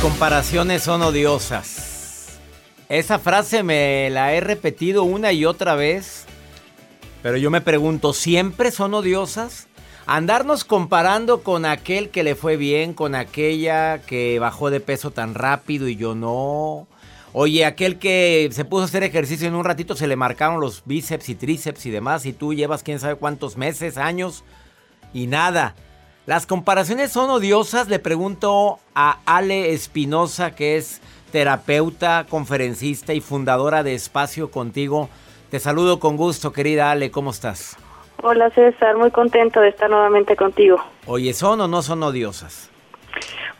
Comparaciones 0.00 0.82
son 0.82 1.02
odiosas. 1.02 2.38
Esa 2.88 3.18
frase 3.18 3.62
me 3.62 4.08
la 4.10 4.32
he 4.32 4.40
repetido 4.40 5.04
una 5.04 5.32
y 5.32 5.44
otra 5.44 5.74
vez. 5.74 6.24
Pero 7.22 7.36
yo 7.36 7.50
me 7.50 7.60
pregunto, 7.60 8.14
¿siempre 8.14 8.70
son 8.70 8.94
odiosas? 8.94 9.68
Andarnos 10.06 10.64
comparando 10.64 11.42
con 11.42 11.66
aquel 11.66 12.08
que 12.08 12.22
le 12.22 12.34
fue 12.34 12.56
bien, 12.56 12.94
con 12.94 13.14
aquella 13.14 14.00
que 14.00 14.38
bajó 14.38 14.70
de 14.70 14.80
peso 14.80 15.10
tan 15.10 15.34
rápido 15.34 15.86
y 15.86 15.96
yo 15.96 16.14
no. 16.14 16.86
Oye, 17.34 17.66
aquel 17.66 17.98
que 17.98 18.48
se 18.52 18.64
puso 18.64 18.82
a 18.82 18.86
hacer 18.86 19.02
ejercicio 19.02 19.48
en 19.48 19.54
un 19.54 19.64
ratito 19.64 19.94
se 19.94 20.06
le 20.08 20.16
marcaron 20.16 20.60
los 20.60 20.82
bíceps 20.86 21.28
y 21.28 21.34
tríceps 21.34 21.84
y 21.84 21.90
demás 21.90 22.24
y 22.24 22.32
tú 22.32 22.54
llevas 22.54 22.82
quién 22.82 23.00
sabe 23.00 23.16
cuántos 23.16 23.58
meses, 23.58 23.98
años 23.98 24.44
y 25.12 25.26
nada. 25.26 25.74
Las 26.26 26.46
comparaciones 26.46 27.10
son 27.12 27.30
odiosas, 27.30 27.88
le 27.88 27.98
pregunto 27.98 28.78
a 28.94 29.18
Ale 29.24 29.72
Espinosa, 29.72 30.54
que 30.54 30.76
es 30.76 31.00
terapeuta, 31.32 32.26
conferencista 32.28 33.14
y 33.14 33.20
fundadora 33.20 33.82
de 33.82 33.94
Espacio 33.94 34.50
Contigo. 34.50 35.08
Te 35.50 35.58
saludo 35.58 35.98
con 35.98 36.16
gusto, 36.16 36.52
querida 36.52 36.90
Ale, 36.90 37.10
¿cómo 37.10 37.30
estás? 37.30 37.76
Hola 38.22 38.50
César, 38.50 38.98
muy 38.98 39.10
contento 39.10 39.60
de 39.60 39.70
estar 39.70 39.88
nuevamente 39.88 40.36
contigo. 40.36 40.78
Oye, 41.06 41.32
¿son 41.32 41.58
o 41.62 41.68
no 41.68 41.80
son 41.80 42.02
odiosas? 42.02 42.70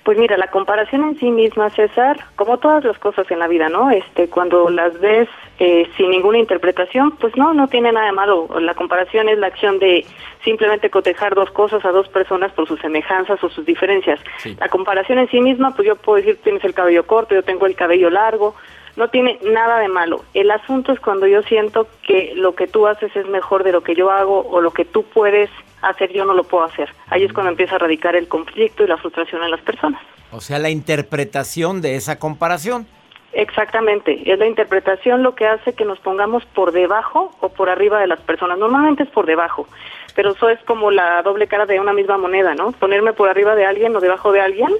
Pues 0.02 0.18
mira, 0.18 0.38
la 0.38 0.50
comparación 0.50 1.04
en 1.04 1.18
sí 1.18 1.30
misma, 1.30 1.68
César, 1.70 2.18
como 2.36 2.58
todas 2.58 2.84
las 2.84 2.98
cosas 2.98 3.30
en 3.30 3.38
la 3.38 3.48
vida, 3.48 3.68
¿no? 3.68 3.90
Este, 3.90 4.28
cuando 4.28 4.70
las 4.70 4.98
ves 4.98 5.28
eh, 5.58 5.86
sin 5.96 6.10
ninguna 6.10 6.38
interpretación, 6.38 7.12
pues 7.12 7.36
no, 7.36 7.52
no 7.52 7.68
tiene 7.68 7.92
nada 7.92 8.06
de 8.06 8.12
malo. 8.12 8.48
La 8.60 8.74
comparación 8.74 9.28
es 9.28 9.38
la 9.38 9.48
acción 9.48 9.78
de 9.78 10.06
simplemente 10.42 10.88
cotejar 10.88 11.34
dos 11.34 11.50
cosas 11.50 11.84
a 11.84 11.90
dos 11.90 12.08
personas 12.08 12.50
por 12.52 12.66
sus 12.66 12.80
semejanzas 12.80 13.42
o 13.44 13.50
sus 13.50 13.66
diferencias. 13.66 14.18
La 14.58 14.68
comparación 14.68 15.18
en 15.18 15.28
sí 15.28 15.40
misma, 15.40 15.74
pues 15.76 15.86
yo 15.86 15.96
puedo 15.96 16.16
decir, 16.16 16.40
tienes 16.42 16.64
el 16.64 16.72
cabello 16.72 17.06
corto, 17.06 17.34
yo 17.34 17.42
tengo 17.42 17.66
el 17.66 17.76
cabello 17.76 18.08
largo, 18.08 18.54
no 18.96 19.09
tiene 19.09 19.38
nada 19.42 19.79
de 19.79 19.88
malo. 19.88 20.24
El 20.35 20.50
asunto 20.50 20.92
es 20.92 21.00
cuando 21.00 21.26
yo 21.26 21.42
siento 21.42 21.87
que 22.03 22.33
lo 22.35 22.55
que 22.55 22.66
tú 22.66 22.87
haces 22.87 23.14
es 23.16 23.26
mejor 23.29 23.64
de 23.64 23.72
lo 23.72 23.83
que 23.83 23.94
yo 23.94 24.11
hago 24.11 24.46
o 24.48 24.61
lo 24.61 24.72
que 24.72 24.85
tú 24.85 25.05
puedes 25.05 25.50
hacer 25.83 26.12
yo 26.12 26.24
no 26.24 26.35
lo 26.35 26.44
puedo 26.44 26.64
hacer. 26.64 26.90
Ahí 27.09 27.24
es 27.24 27.33
cuando 27.33 27.50
empieza 27.50 27.76
a 27.76 27.79
radicar 27.79 28.16
el 28.16 28.29
conflicto 28.29 28.85
y 28.85 28.87
la 28.87 28.96
frustración 28.96 29.42
en 29.42 29.50
las 29.50 29.61
personas. 29.61 30.03
O 30.33 30.40
sea, 30.40 30.59
la 30.59 30.70
interpretación 30.70 31.81
de 31.81 31.96
esa 31.96 32.18
comparación. 32.18 32.87
Exactamente, 33.33 34.31
es 34.31 34.38
la 34.38 34.46
interpretación 34.46 35.22
lo 35.22 35.37
que 35.37 35.46
hace 35.46 35.72
que 35.72 35.85
nos 35.85 36.00
pongamos 36.00 36.44
por 36.46 36.72
debajo 36.72 37.31
o 37.40 37.48
por 37.48 37.70
arriba 37.70 38.00
de 38.00 38.09
las 38.09 38.20
personas. 38.20 38.59
Normalmente 38.59 39.05
es 39.05 39.09
por 39.09 39.24
debajo, 39.24 39.68
pero 40.16 40.33
eso 40.33 40.48
es 40.48 40.59
como 40.64 40.90
la 40.90 41.22
doble 41.22 41.46
cara 41.46 41.64
de 41.64 41.79
una 41.79 41.92
misma 41.92 42.18
moneda, 42.18 42.57
¿no? 42.57 42.72
Ponerme 42.72 43.12
por 43.12 43.29
arriba 43.29 43.55
de 43.55 43.66
alguien 43.66 43.94
o 43.94 44.00
debajo 44.00 44.33
de 44.33 44.40
alguien 44.40 44.74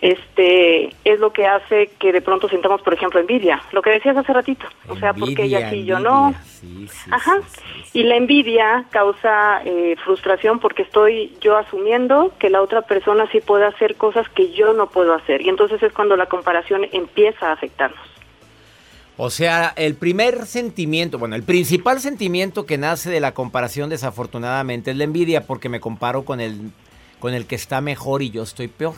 este 0.00 0.94
es 1.04 1.20
lo 1.20 1.32
que 1.32 1.46
hace 1.46 1.90
que 1.98 2.12
de 2.12 2.20
pronto 2.20 2.48
sintamos, 2.48 2.82
por 2.82 2.94
ejemplo, 2.94 3.20
envidia. 3.20 3.62
Lo 3.72 3.82
que 3.82 3.90
decías 3.90 4.16
hace 4.16 4.32
ratito, 4.32 4.66
o 4.88 4.96
sea, 4.96 5.14
porque 5.14 5.44
ella 5.44 5.70
sí 5.70 5.76
y 5.76 5.84
yo 5.84 5.98
no. 5.98 6.34
Ajá. 7.10 7.40
Y 7.92 8.04
la 8.04 8.16
envidia 8.16 8.86
causa 8.90 9.62
eh, 9.64 9.96
frustración 10.04 10.58
porque 10.58 10.82
estoy 10.82 11.36
yo 11.40 11.56
asumiendo 11.56 12.32
que 12.38 12.50
la 12.50 12.62
otra 12.62 12.82
persona 12.82 13.28
sí 13.30 13.40
puede 13.40 13.66
hacer 13.66 13.96
cosas 13.96 14.28
que 14.30 14.52
yo 14.52 14.72
no 14.72 14.88
puedo 14.88 15.14
hacer. 15.14 15.42
Y 15.42 15.48
entonces 15.48 15.82
es 15.82 15.92
cuando 15.92 16.16
la 16.16 16.26
comparación 16.26 16.86
empieza 16.92 17.48
a 17.48 17.52
afectarnos. 17.52 18.00
O 19.16 19.30
sea, 19.30 19.72
el 19.76 19.94
primer 19.94 20.44
sentimiento, 20.44 21.18
bueno, 21.18 21.36
el 21.36 21.44
principal 21.44 22.00
sentimiento 22.00 22.66
que 22.66 22.78
nace 22.78 23.10
de 23.10 23.20
la 23.20 23.32
comparación 23.32 23.88
desafortunadamente 23.88 24.90
es 24.90 24.96
la 24.96 25.04
envidia 25.04 25.46
porque 25.46 25.68
me 25.68 25.78
comparo 25.78 26.24
con 26.24 26.40
el 26.40 26.72
con 27.20 27.32
el 27.32 27.46
que 27.46 27.54
está 27.54 27.80
mejor 27.80 28.22
y 28.22 28.30
yo 28.30 28.42
estoy 28.42 28.68
peor. 28.68 28.94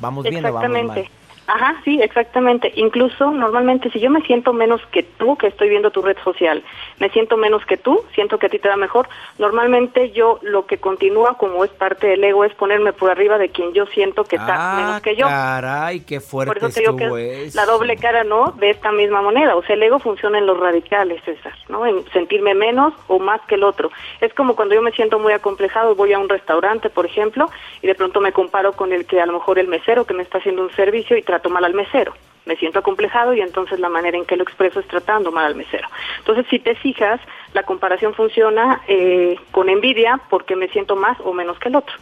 Vamos 0.00 0.24
bien 0.24 0.44
o 0.46 0.52
vamos 0.52 0.84
mal. 0.84 1.08
Ajá, 1.52 1.80
sí, 1.84 2.00
exactamente. 2.00 2.72
Incluso 2.76 3.32
normalmente 3.32 3.90
si 3.90 3.98
yo 3.98 4.08
me 4.08 4.22
siento 4.22 4.52
menos 4.52 4.80
que 4.92 5.02
tú, 5.02 5.36
que 5.36 5.48
estoy 5.48 5.68
viendo 5.68 5.90
tu 5.90 6.00
red 6.00 6.16
social, 6.22 6.62
me 7.00 7.08
siento 7.10 7.36
menos 7.36 7.66
que 7.66 7.76
tú, 7.76 8.04
siento 8.14 8.38
que 8.38 8.46
a 8.46 8.48
ti 8.48 8.60
te 8.60 8.68
da 8.68 8.76
mejor, 8.76 9.08
normalmente 9.36 10.12
yo 10.12 10.38
lo 10.42 10.66
que 10.66 10.78
continúa 10.78 11.36
como 11.38 11.64
es 11.64 11.70
parte 11.72 12.06
del 12.06 12.22
ego 12.22 12.44
es 12.44 12.54
ponerme 12.54 12.92
por 12.92 13.10
arriba 13.10 13.36
de 13.36 13.48
quien 13.48 13.72
yo 13.72 13.86
siento 13.86 14.22
que 14.22 14.36
está 14.36 14.54
Ah, 14.60 14.76
menos 14.76 15.02
que 15.02 15.16
yo. 15.16 15.26
Caray, 15.26 16.00
qué 16.00 16.20
fuerte 16.20 16.54
Por 16.54 16.58
eso 16.58 16.72
te 16.72 16.80
digo 16.80 16.96
que 16.96 17.46
es 17.46 17.54
la 17.56 17.66
doble 17.66 17.96
cara, 17.96 18.22
¿no? 18.22 18.52
De 18.52 18.70
esta 18.70 18.92
misma 18.92 19.20
moneda. 19.20 19.56
O 19.56 19.64
sea, 19.64 19.74
el 19.74 19.82
ego 19.82 19.98
funciona 19.98 20.38
en 20.38 20.46
los 20.46 20.56
radicales, 20.56 21.20
César, 21.24 21.54
¿no? 21.68 21.84
En 21.84 22.04
sentirme 22.12 22.54
menos 22.54 22.94
o 23.08 23.18
más 23.18 23.40
que 23.48 23.56
el 23.56 23.64
otro. 23.64 23.90
Es 24.20 24.32
como 24.34 24.54
cuando 24.54 24.76
yo 24.76 24.82
me 24.82 24.92
siento 24.92 25.18
muy 25.18 25.32
acomplejado, 25.32 25.96
voy 25.96 26.12
a 26.12 26.20
un 26.20 26.28
restaurante, 26.28 26.90
por 26.90 27.06
ejemplo, 27.06 27.50
y 27.82 27.88
de 27.88 27.96
pronto 27.96 28.20
me 28.20 28.30
comparo 28.30 28.74
con 28.74 28.92
el 28.92 29.04
que 29.04 29.20
a 29.20 29.26
lo 29.26 29.32
mejor 29.32 29.58
el 29.58 29.66
mesero 29.66 30.04
que 30.04 30.14
me 30.14 30.22
está 30.22 30.38
haciendo 30.38 30.62
un 30.62 30.70
servicio 30.72 31.16
y 31.16 31.22
trato 31.22 31.39
mal 31.48 31.64
al 31.64 31.74
mesero. 31.74 32.12
Me 32.46 32.56
siento 32.56 32.80
acomplejado 32.80 33.32
y 33.34 33.40
entonces 33.40 33.78
la 33.78 33.88
manera 33.88 34.16
en 34.16 34.24
que 34.24 34.36
lo 34.36 34.42
expreso 34.42 34.80
es 34.80 34.88
tratando 34.88 35.30
mal 35.30 35.44
al 35.44 35.54
mesero. 35.54 35.86
Entonces, 36.18 36.46
si 36.50 36.58
te 36.58 36.74
fijas, 36.74 37.20
la 37.52 37.62
comparación 37.62 38.14
funciona 38.14 38.82
eh, 38.88 39.38
con 39.52 39.68
envidia 39.68 40.20
porque 40.28 40.56
me 40.56 40.68
siento 40.68 40.96
más 40.96 41.18
o 41.20 41.32
menos 41.32 41.58
que 41.58 41.68
el 41.68 41.76
otro. 41.76 41.94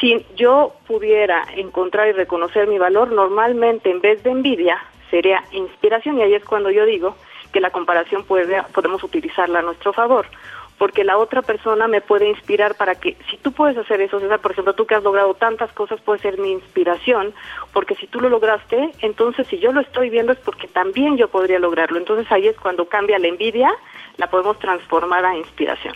Si 0.00 0.26
yo 0.36 0.74
pudiera 0.86 1.44
encontrar 1.56 2.08
y 2.08 2.12
reconocer 2.12 2.68
mi 2.68 2.78
valor, 2.78 3.12
normalmente 3.12 3.90
en 3.90 4.00
vez 4.00 4.22
de 4.22 4.30
envidia 4.30 4.78
sería 5.10 5.42
inspiración 5.52 6.18
y 6.18 6.22
ahí 6.22 6.34
es 6.34 6.44
cuando 6.44 6.70
yo 6.70 6.84
digo 6.84 7.16
que 7.52 7.60
la 7.60 7.70
comparación 7.70 8.24
puede, 8.24 8.62
podemos 8.74 9.02
utilizarla 9.02 9.60
a 9.60 9.62
nuestro 9.62 9.92
favor 9.94 10.26
porque 10.78 11.04
la 11.04 11.16
otra 11.16 11.42
persona 11.42 11.88
me 11.88 12.00
puede 12.00 12.28
inspirar 12.28 12.74
para 12.74 12.94
que, 12.94 13.16
si 13.30 13.36
tú 13.38 13.52
puedes 13.52 13.76
hacer 13.78 14.00
eso, 14.00 14.20
César, 14.20 14.40
por 14.40 14.52
ejemplo, 14.52 14.74
tú 14.74 14.86
que 14.86 14.94
has 14.94 15.02
logrado 15.02 15.34
tantas 15.34 15.72
cosas, 15.72 16.00
puede 16.00 16.20
ser 16.20 16.38
mi 16.38 16.52
inspiración, 16.52 17.32
porque 17.72 17.94
si 17.94 18.06
tú 18.06 18.20
lo 18.20 18.28
lograste, 18.28 18.90
entonces 19.00 19.46
si 19.46 19.58
yo 19.58 19.72
lo 19.72 19.80
estoy 19.80 20.10
viendo 20.10 20.32
es 20.32 20.38
porque 20.38 20.68
también 20.68 21.16
yo 21.16 21.28
podría 21.28 21.58
lograrlo. 21.58 21.98
Entonces 21.98 22.30
ahí 22.30 22.46
es 22.46 22.56
cuando 22.56 22.86
cambia 22.86 23.18
la 23.18 23.28
envidia, 23.28 23.70
la 24.16 24.28
podemos 24.28 24.58
transformar 24.58 25.24
a 25.24 25.36
inspiración. 25.36 25.94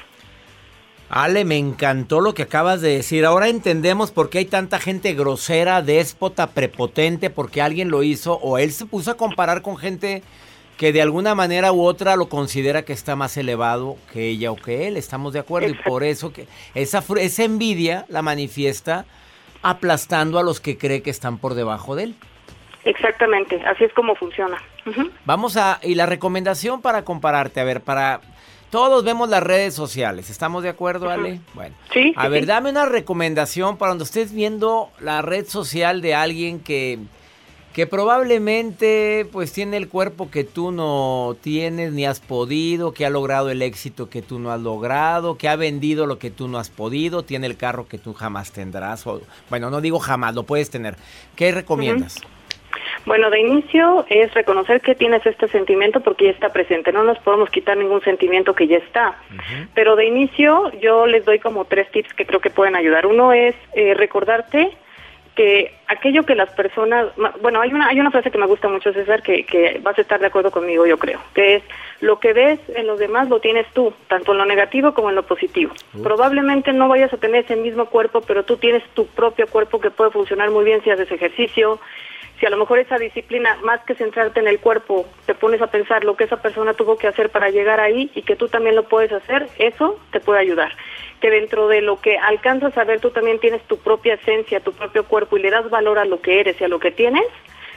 Ale, 1.10 1.44
me 1.44 1.58
encantó 1.58 2.20
lo 2.20 2.34
que 2.34 2.44
acabas 2.44 2.80
de 2.80 2.96
decir. 2.96 3.26
Ahora 3.26 3.48
entendemos 3.48 4.12
por 4.12 4.30
qué 4.30 4.38
hay 4.38 4.44
tanta 4.44 4.78
gente 4.78 5.12
grosera, 5.12 5.82
déspota, 5.82 6.52
prepotente, 6.52 7.30
porque 7.30 7.60
alguien 7.60 7.90
lo 7.90 8.04
hizo 8.04 8.34
o 8.34 8.58
él 8.58 8.70
se 8.70 8.86
puso 8.86 9.10
a 9.10 9.16
comparar 9.16 9.60
con 9.60 9.76
gente 9.76 10.22
que 10.80 10.94
de 10.94 11.02
alguna 11.02 11.34
manera 11.34 11.72
u 11.72 11.82
otra 11.82 12.16
lo 12.16 12.30
considera 12.30 12.86
que 12.86 12.94
está 12.94 13.14
más 13.14 13.36
elevado 13.36 13.98
que 14.14 14.28
ella 14.28 14.50
o 14.50 14.56
que 14.56 14.88
él. 14.88 14.96
Estamos 14.96 15.34
de 15.34 15.40
acuerdo 15.40 15.68
y 15.68 15.74
por 15.74 16.02
eso 16.02 16.32
que 16.32 16.46
esa, 16.74 17.04
esa 17.18 17.44
envidia 17.44 18.06
la 18.08 18.22
manifiesta 18.22 19.04
aplastando 19.60 20.38
a 20.38 20.42
los 20.42 20.58
que 20.58 20.78
cree 20.78 21.02
que 21.02 21.10
están 21.10 21.36
por 21.36 21.52
debajo 21.52 21.96
de 21.96 22.04
él. 22.04 22.14
Exactamente, 22.84 23.60
así 23.66 23.84
es 23.84 23.92
como 23.92 24.14
funciona. 24.14 24.56
Vamos 25.26 25.58
a 25.58 25.80
y 25.82 25.96
la 25.96 26.06
recomendación 26.06 26.80
para 26.80 27.04
compararte, 27.04 27.60
a 27.60 27.64
ver, 27.64 27.82
para 27.82 28.22
Todos 28.70 29.04
vemos 29.04 29.28
las 29.28 29.42
redes 29.42 29.74
sociales, 29.74 30.30
¿estamos 30.30 30.62
de 30.62 30.70
acuerdo, 30.70 31.10
Ale? 31.10 31.40
Bueno. 31.52 31.74
Sí. 31.92 32.14
A 32.16 32.24
sí, 32.24 32.30
ver, 32.30 32.44
sí. 32.44 32.46
dame 32.46 32.70
una 32.70 32.86
recomendación 32.86 33.76
para 33.76 33.90
cuando 33.90 34.04
estés 34.04 34.32
viendo 34.32 34.88
la 34.98 35.20
red 35.20 35.44
social 35.44 36.00
de 36.00 36.14
alguien 36.14 36.58
que, 36.58 37.00
que 37.80 37.86
probablemente 37.86 39.26
pues 39.32 39.54
tiene 39.54 39.78
el 39.78 39.88
cuerpo 39.88 40.30
que 40.30 40.44
tú 40.44 40.70
no 40.70 41.34
tienes 41.42 41.94
ni 41.94 42.04
has 42.04 42.20
podido, 42.20 42.92
que 42.92 43.06
ha 43.06 43.08
logrado 43.08 43.48
el 43.48 43.62
éxito 43.62 44.10
que 44.10 44.20
tú 44.20 44.38
no 44.38 44.50
has 44.50 44.60
logrado, 44.60 45.38
que 45.38 45.48
ha 45.48 45.56
vendido 45.56 46.04
lo 46.04 46.18
que 46.18 46.30
tú 46.30 46.46
no 46.46 46.58
has 46.58 46.68
podido, 46.68 47.22
tiene 47.22 47.46
el 47.46 47.56
carro 47.56 47.88
que 47.88 47.96
tú 47.96 48.12
jamás 48.12 48.52
tendrás. 48.52 49.06
O, 49.06 49.22
bueno, 49.48 49.70
no 49.70 49.80
digo 49.80 49.98
jamás, 49.98 50.34
lo 50.34 50.42
puedes 50.42 50.68
tener. 50.68 50.96
¿Qué 51.36 51.52
recomiendas? 51.52 52.20
Bueno, 53.06 53.30
de 53.30 53.40
inicio 53.40 54.04
es 54.10 54.34
reconocer 54.34 54.82
que 54.82 54.94
tienes 54.94 55.24
este 55.24 55.48
sentimiento 55.48 56.00
porque 56.00 56.26
ya 56.26 56.32
está 56.32 56.50
presente. 56.50 56.92
No 56.92 57.02
nos 57.02 57.18
podemos 57.20 57.48
quitar 57.48 57.78
ningún 57.78 58.02
sentimiento 58.02 58.54
que 58.54 58.66
ya 58.66 58.76
está. 58.76 59.16
Pero 59.72 59.96
de 59.96 60.04
inicio 60.04 60.70
yo 60.82 61.06
les 61.06 61.24
doy 61.24 61.38
como 61.38 61.64
tres 61.64 61.90
tips 61.92 62.12
que 62.12 62.26
creo 62.26 62.40
que 62.40 62.50
pueden 62.50 62.76
ayudar. 62.76 63.06
Uno 63.06 63.32
es 63.32 63.54
eh, 63.72 63.94
recordarte 63.94 64.70
que 65.34 65.74
aquello 65.86 66.24
que 66.24 66.34
las 66.34 66.50
personas, 66.50 67.06
bueno, 67.40 67.60
hay 67.60 67.72
una 67.72 67.88
hay 67.88 68.00
una 68.00 68.10
frase 68.10 68.30
que 68.30 68.38
me 68.38 68.46
gusta 68.46 68.68
mucho 68.68 68.92
César 68.92 69.22
que, 69.22 69.44
que 69.44 69.80
vas 69.82 69.96
a 69.96 70.02
estar 70.02 70.20
de 70.20 70.26
acuerdo 70.26 70.50
conmigo, 70.50 70.86
yo 70.86 70.98
creo, 70.98 71.20
que 71.34 71.56
es 71.56 71.62
lo 72.00 72.18
que 72.18 72.32
ves 72.32 72.58
en 72.74 72.86
los 72.86 72.98
demás 72.98 73.28
lo 73.28 73.40
tienes 73.40 73.66
tú, 73.72 73.92
tanto 74.08 74.32
en 74.32 74.38
lo 74.38 74.44
negativo 74.46 74.94
como 74.94 75.10
en 75.10 75.16
lo 75.16 75.22
positivo. 75.22 75.72
Probablemente 76.02 76.72
no 76.72 76.88
vayas 76.88 77.12
a 77.12 77.18
tener 77.18 77.44
ese 77.44 77.56
mismo 77.56 77.86
cuerpo, 77.86 78.22
pero 78.22 78.44
tú 78.44 78.56
tienes 78.56 78.82
tu 78.94 79.06
propio 79.06 79.46
cuerpo 79.46 79.80
que 79.80 79.90
puede 79.90 80.10
funcionar 80.10 80.50
muy 80.50 80.64
bien 80.64 80.82
si 80.82 80.90
haces 80.90 81.10
ejercicio, 81.12 81.78
si 82.40 82.46
a 82.46 82.50
lo 82.50 82.56
mejor 82.56 82.78
esa 82.78 82.96
disciplina, 82.96 83.58
más 83.62 83.84
que 83.84 83.94
centrarte 83.94 84.40
en 84.40 84.48
el 84.48 84.60
cuerpo, 84.60 85.06
te 85.26 85.34
pones 85.34 85.60
a 85.60 85.66
pensar 85.66 86.04
lo 86.04 86.16
que 86.16 86.24
esa 86.24 86.40
persona 86.40 86.72
tuvo 86.72 86.96
que 86.96 87.06
hacer 87.06 87.28
para 87.28 87.50
llegar 87.50 87.80
ahí 87.80 88.10
y 88.14 88.22
que 88.22 88.34
tú 88.34 88.48
también 88.48 88.76
lo 88.76 88.88
puedes 88.88 89.12
hacer, 89.12 89.46
eso 89.58 90.00
te 90.10 90.20
puede 90.20 90.40
ayudar. 90.40 90.72
Que 91.20 91.30
dentro 91.30 91.68
de 91.68 91.82
lo 91.82 92.00
que 92.00 92.16
alcanzas 92.16 92.76
a 92.78 92.84
ver, 92.84 92.98
tú 92.98 93.10
también 93.10 93.38
tienes 93.40 93.62
tu 93.64 93.78
propia 93.78 94.14
esencia, 94.14 94.60
tu 94.60 94.72
propio 94.72 95.04
cuerpo 95.04 95.36
y 95.36 95.42
le 95.42 95.50
das 95.50 95.68
valor 95.68 95.98
a 95.98 96.06
lo 96.06 96.22
que 96.22 96.40
eres 96.40 96.58
y 96.58 96.64
a 96.64 96.68
lo 96.68 96.80
que 96.80 96.90
tienes, 96.90 97.26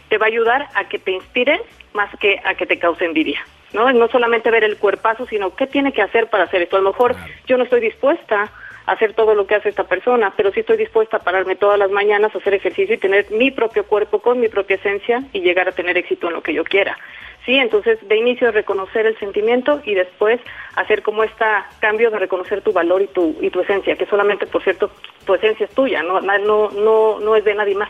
te 0.07 0.17
va 0.17 0.27
a 0.27 0.29
ayudar 0.29 0.69
a 0.75 0.87
que 0.87 0.97
te 0.97 1.11
inspires 1.11 1.61
más 1.91 2.09
que 2.17 2.39
a 2.45 2.55
que 2.55 2.65
te 2.65 2.79
cause 2.79 3.03
envidia. 3.03 3.45
¿no? 3.73 3.91
No 3.91 4.07
solamente 4.07 4.49
ver 4.49 4.63
el 4.63 4.77
cuerpazo, 4.77 5.25
sino 5.25 5.55
qué 5.55 5.67
tiene 5.67 5.91
que 5.91 6.01
hacer 6.01 6.27
para 6.29 6.45
hacer 6.45 6.61
esto. 6.61 6.77
A 6.77 6.81
lo 6.81 6.91
mejor 6.91 7.15
yo 7.47 7.57
no 7.57 7.63
estoy 7.65 7.81
dispuesta 7.81 8.49
hacer 8.85 9.13
todo 9.13 9.35
lo 9.35 9.47
que 9.47 9.55
hace 9.55 9.69
esta 9.69 9.85
persona, 9.85 10.33
pero 10.35 10.51
sí 10.51 10.61
estoy 10.61 10.77
dispuesta 10.77 11.17
a 11.17 11.21
pararme 11.21 11.55
todas 11.55 11.79
las 11.79 11.91
mañanas 11.91 12.33
a 12.35 12.37
hacer 12.37 12.53
ejercicio 12.53 12.95
y 12.95 12.97
tener 12.97 13.31
mi 13.31 13.51
propio 13.51 13.85
cuerpo 13.85 14.19
con 14.19 14.39
mi 14.39 14.49
propia 14.49 14.75
esencia 14.75 15.23
y 15.31 15.41
llegar 15.41 15.67
a 15.67 15.71
tener 15.71 15.97
éxito 15.97 16.27
en 16.27 16.33
lo 16.33 16.43
que 16.43 16.53
yo 16.53 16.63
quiera. 16.63 16.97
Sí, 17.45 17.55
entonces 17.55 17.99
de 18.07 18.17
inicio 18.17 18.51
reconocer 18.51 19.05
el 19.05 19.17
sentimiento 19.19 19.81
y 19.83 19.95
después 19.95 20.39
hacer 20.75 21.01
como 21.01 21.23
este 21.23 21.43
cambio 21.79 22.09
de 22.09 22.19
reconocer 22.19 22.61
tu 22.61 22.71
valor 22.71 23.01
y 23.01 23.07
tu 23.07 23.35
y 23.41 23.49
tu 23.49 23.59
esencia, 23.59 23.95
que 23.97 24.05
solamente 24.05 24.47
por 24.47 24.63
cierto 24.63 24.89
tu 25.25 25.33
esencia 25.33 25.65
es 25.65 25.71
tuya, 25.73 26.03
no 26.03 26.21
no 26.21 26.69
no 26.69 27.19
no 27.19 27.35
es 27.35 27.43
de 27.43 27.53
nadie 27.53 27.75
más. 27.75 27.89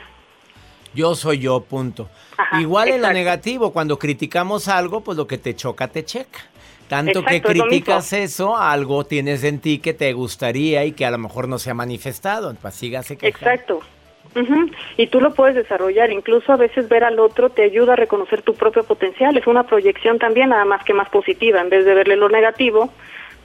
Yo 0.96 1.16
soy 1.16 1.40
yo, 1.40 1.62
punto. 1.62 2.10
Ajá, 2.38 2.62
Igual 2.62 2.88
en 2.90 2.94
lo 2.94 3.08
exacto. 3.08 3.14
negativo, 3.18 3.74
cuando 3.74 3.98
criticamos 3.98 4.68
algo, 4.68 5.02
pues 5.02 5.18
lo 5.18 5.26
que 5.26 5.40
te 5.40 5.56
choca, 5.56 5.88
te 5.88 6.06
checa. 6.06 6.40
Tanto 6.88 7.20
Exacto, 7.20 7.50
que 7.50 7.60
criticas 7.60 8.14
eso, 8.14 8.56
algo 8.58 9.06
tienes 9.06 9.44
en 9.44 9.60
ti 9.60 9.80
que 9.80 9.94
te 9.94 10.14
gustaría 10.14 10.86
y 10.86 10.92
que 10.92 11.06
a 11.06 11.12
lo 11.12 11.18
mejor 11.18 11.48
no 11.48 11.58
se 11.58 11.72
ha 11.72 11.74
manifestado. 11.74 12.54
Pues 12.62 12.76
sígase 12.76 13.18
quejando. 13.18 13.50
Exacto. 13.50 13.80
Ujú. 14.36 14.72
Y 14.98 15.08
tú 15.08 15.22
lo 15.22 15.34
puedes 15.34 15.56
desarrollar, 15.56 16.12
incluso 16.12 16.52
a 16.52 16.58
veces 16.58 16.90
ver 16.90 17.04
al 17.04 17.20
otro 17.20 17.50
te 17.50 17.64
ayuda 17.64 17.94
a 17.94 17.96
reconocer 17.96 18.42
tu 18.42 18.56
propio 18.56 18.84
potencial, 18.84 19.38
es 19.38 19.46
una 19.46 19.64
proyección 19.64 20.18
también, 20.18 20.50
nada 20.50 20.66
más 20.66 20.84
que 20.84 20.94
más 20.94 21.10
positiva, 21.10 21.62
en 21.62 21.70
vez 21.70 21.86
de 21.86 21.94
verle 21.94 22.16
lo 22.16 22.30
negativo, 22.30 22.92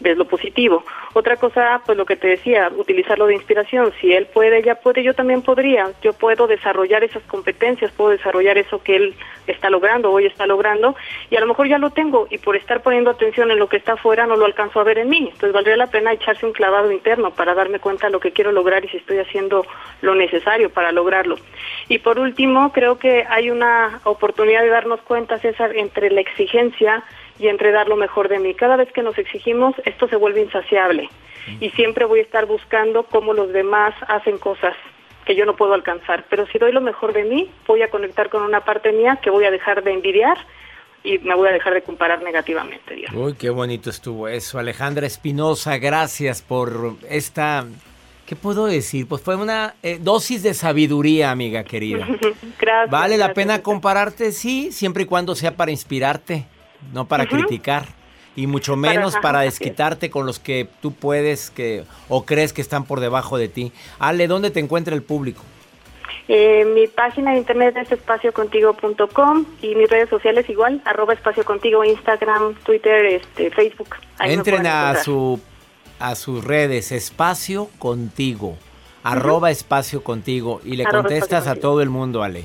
ves 0.00 0.16
lo 0.16 0.26
positivo. 0.26 0.84
Otra 1.14 1.36
cosa, 1.36 1.82
pues 1.84 1.96
lo 1.96 2.06
que 2.06 2.16
te 2.16 2.28
decía, 2.28 2.70
utilizarlo 2.76 3.26
de 3.26 3.34
inspiración, 3.34 3.92
si 4.00 4.12
él 4.12 4.26
puede, 4.26 4.58
ella 4.58 4.76
puede, 4.76 5.02
yo 5.02 5.14
también 5.14 5.42
podría, 5.42 5.90
yo 6.02 6.12
puedo 6.12 6.46
desarrollar 6.46 7.04
esas 7.04 7.22
competencias, 7.24 7.92
puedo 7.92 8.10
desarrollar 8.10 8.58
eso 8.58 8.82
que 8.82 8.96
él 8.96 9.14
está 9.46 9.70
logrando, 9.70 10.12
hoy 10.12 10.26
está 10.26 10.46
logrando, 10.46 10.94
y 11.30 11.36
a 11.36 11.40
lo 11.40 11.46
mejor 11.46 11.68
ya 11.68 11.78
lo 11.78 11.90
tengo, 11.90 12.26
y 12.30 12.38
por 12.38 12.56
estar 12.56 12.82
poniendo 12.82 13.10
atención 13.10 13.50
en 13.50 13.58
lo 13.58 13.68
que 13.68 13.78
está 13.78 13.94
afuera 13.94 14.26
no 14.26 14.36
lo 14.36 14.44
alcanzo 14.44 14.80
a 14.80 14.84
ver 14.84 14.98
en 14.98 15.08
mí, 15.08 15.18
entonces 15.32 15.52
valdría 15.52 15.76
la 15.76 15.86
pena 15.86 16.12
echarse 16.12 16.46
un 16.46 16.52
clavado 16.52 16.92
interno 16.92 17.30
para 17.30 17.54
darme 17.54 17.78
cuenta 17.78 18.06
de 18.06 18.12
lo 18.12 18.20
que 18.20 18.32
quiero 18.32 18.52
lograr 18.52 18.84
y 18.84 18.88
si 18.88 18.98
estoy 18.98 19.18
haciendo 19.18 19.64
lo 20.02 20.14
necesario 20.14 20.70
para 20.70 20.92
lograrlo. 20.92 21.36
Y 21.88 21.98
por 21.98 22.18
último, 22.18 22.72
creo 22.72 22.98
que 22.98 23.24
hay 23.28 23.50
una 23.50 24.00
oportunidad 24.04 24.62
de 24.62 24.68
darnos 24.68 25.00
cuenta, 25.00 25.38
César, 25.38 25.76
entre 25.76 26.10
la 26.10 26.20
exigencia 26.20 27.04
y 27.38 27.48
entre 27.48 27.72
dar 27.72 27.88
lo 27.88 27.96
mejor 27.96 28.28
de 28.28 28.38
mí. 28.38 28.54
Cada 28.54 28.76
vez 28.76 28.90
que 28.92 29.02
nos 29.02 29.16
exigimos, 29.18 29.74
esto 29.84 30.08
se 30.08 30.16
vuelve 30.16 30.42
insaciable 30.42 31.08
y 31.60 31.70
siempre 31.70 32.04
voy 32.04 32.20
a 32.20 32.22
estar 32.22 32.46
buscando 32.46 33.04
cómo 33.04 33.32
los 33.32 33.52
demás 33.52 33.94
hacen 34.06 34.38
cosas 34.38 34.74
que 35.24 35.34
yo 35.34 35.44
no 35.44 35.56
puedo 35.56 35.74
alcanzar. 35.74 36.24
Pero 36.30 36.46
si 36.46 36.58
doy 36.58 36.72
lo 36.72 36.80
mejor 36.80 37.12
de 37.12 37.24
mí, 37.24 37.50
voy 37.66 37.82
a 37.82 37.90
conectar 37.90 38.28
con 38.30 38.42
una 38.42 38.64
parte 38.64 38.92
mía 38.92 39.18
que 39.22 39.30
voy 39.30 39.44
a 39.44 39.50
dejar 39.50 39.82
de 39.84 39.92
envidiar 39.92 40.38
y 41.04 41.18
me 41.18 41.34
voy 41.34 41.48
a 41.48 41.52
dejar 41.52 41.74
de 41.74 41.82
comparar 41.82 42.22
negativamente. 42.22 42.94
Dios. 42.94 43.12
Uy, 43.14 43.34
qué 43.34 43.50
bonito 43.50 43.90
estuvo 43.90 44.28
eso. 44.28 44.58
Alejandra 44.58 45.06
Espinosa, 45.06 45.78
gracias 45.78 46.42
por 46.42 46.96
esta... 47.08 47.66
¿Qué 48.26 48.36
puedo 48.36 48.66
decir? 48.66 49.08
Pues 49.08 49.22
fue 49.22 49.36
una 49.36 49.74
eh, 49.82 49.98
dosis 49.98 50.42
de 50.42 50.52
sabiduría, 50.52 51.30
amiga 51.30 51.64
querida. 51.64 52.06
Gracias. 52.60 52.90
¿Vale 52.90 53.16
la 53.16 53.28
gracias, 53.28 53.34
pena 53.34 53.62
compararte? 53.62 54.32
Sí, 54.32 54.70
siempre 54.70 55.04
y 55.04 55.06
cuando 55.06 55.34
sea 55.34 55.56
para 55.56 55.70
inspirarte, 55.70 56.44
no 56.92 57.06
para 57.06 57.26
criticar. 57.26 57.86
Y 58.36 58.46
mucho 58.46 58.76
menos 58.76 59.16
para 59.20 59.40
desquitarte 59.40 60.10
con 60.10 60.24
los 60.24 60.38
que 60.38 60.68
tú 60.80 60.92
puedes 60.92 61.50
que 61.50 61.84
o 62.08 62.24
crees 62.24 62.52
que 62.52 62.60
están 62.62 62.84
por 62.84 63.00
debajo 63.00 63.36
de 63.36 63.48
ti. 63.48 63.72
Ale, 63.98 64.28
¿dónde 64.28 64.52
te 64.52 64.60
encuentra 64.60 64.94
el 64.94 65.02
público? 65.02 65.42
Eh, 66.28 66.64
mi 66.66 66.86
página 66.86 67.32
de 67.32 67.38
internet 67.38 67.76
es 67.78 67.90
espaciocontigo.com 67.90 69.44
y 69.62 69.74
mis 69.74 69.88
redes 69.88 70.10
sociales 70.10 70.48
igual, 70.50 70.82
arroba 70.84 71.14
espacio 71.14 71.42
contigo, 71.44 71.84
Instagram, 71.84 72.54
Twitter, 72.64 73.06
este, 73.06 73.50
Facebook. 73.50 73.96
Ahí 74.18 74.34
Entren 74.34 74.66
a 74.66 74.94
su 74.96 75.40
a 75.98 76.14
sus 76.14 76.44
redes, 76.44 76.92
espacio 76.92 77.68
contigo, 77.78 78.56
arroba 79.02 79.50
espacio 79.50 80.04
contigo 80.04 80.60
y 80.64 80.76
le 80.76 80.84
Arroba 80.84 81.02
contestas 81.02 81.46
a 81.46 81.56
todo 81.56 81.80
el 81.80 81.88
mundo, 81.88 82.22
Ale. 82.22 82.44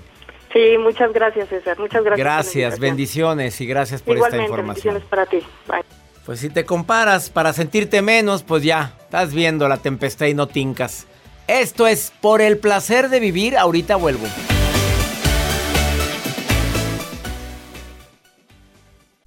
Sí, 0.54 0.78
muchas 0.78 1.12
gracias, 1.12 1.50
César. 1.50 1.80
Muchas 1.80 2.04
gracias. 2.04 2.24
Gracias, 2.24 2.80
bendiciones 2.80 3.60
y 3.60 3.66
gracias 3.66 4.02
por 4.02 4.16
Igualmente, 4.16 4.46
esta 4.46 4.52
información. 4.52 4.94
bendiciones 4.94 5.10
para 5.10 5.26
ti. 5.26 5.40
Bye. 5.68 5.84
Pues 6.26 6.40
si 6.40 6.50
te 6.50 6.64
comparas 6.64 7.30
para 7.30 7.52
sentirte 7.52 8.02
menos, 8.02 8.44
pues 8.44 8.64
ya, 8.64 8.94
estás 9.02 9.34
viendo 9.34 9.68
la 9.68 9.78
tempestad 9.78 10.28
y 10.28 10.34
no 10.34 10.48
tincas. 10.48 11.08
Esto 11.48 11.88
es 11.88 12.14
por 12.22 12.42
el 12.42 12.58
placer 12.58 13.10
de 13.10 13.20
vivir, 13.20 13.58
ahorita 13.58 13.98
vuelvo. 13.98 14.28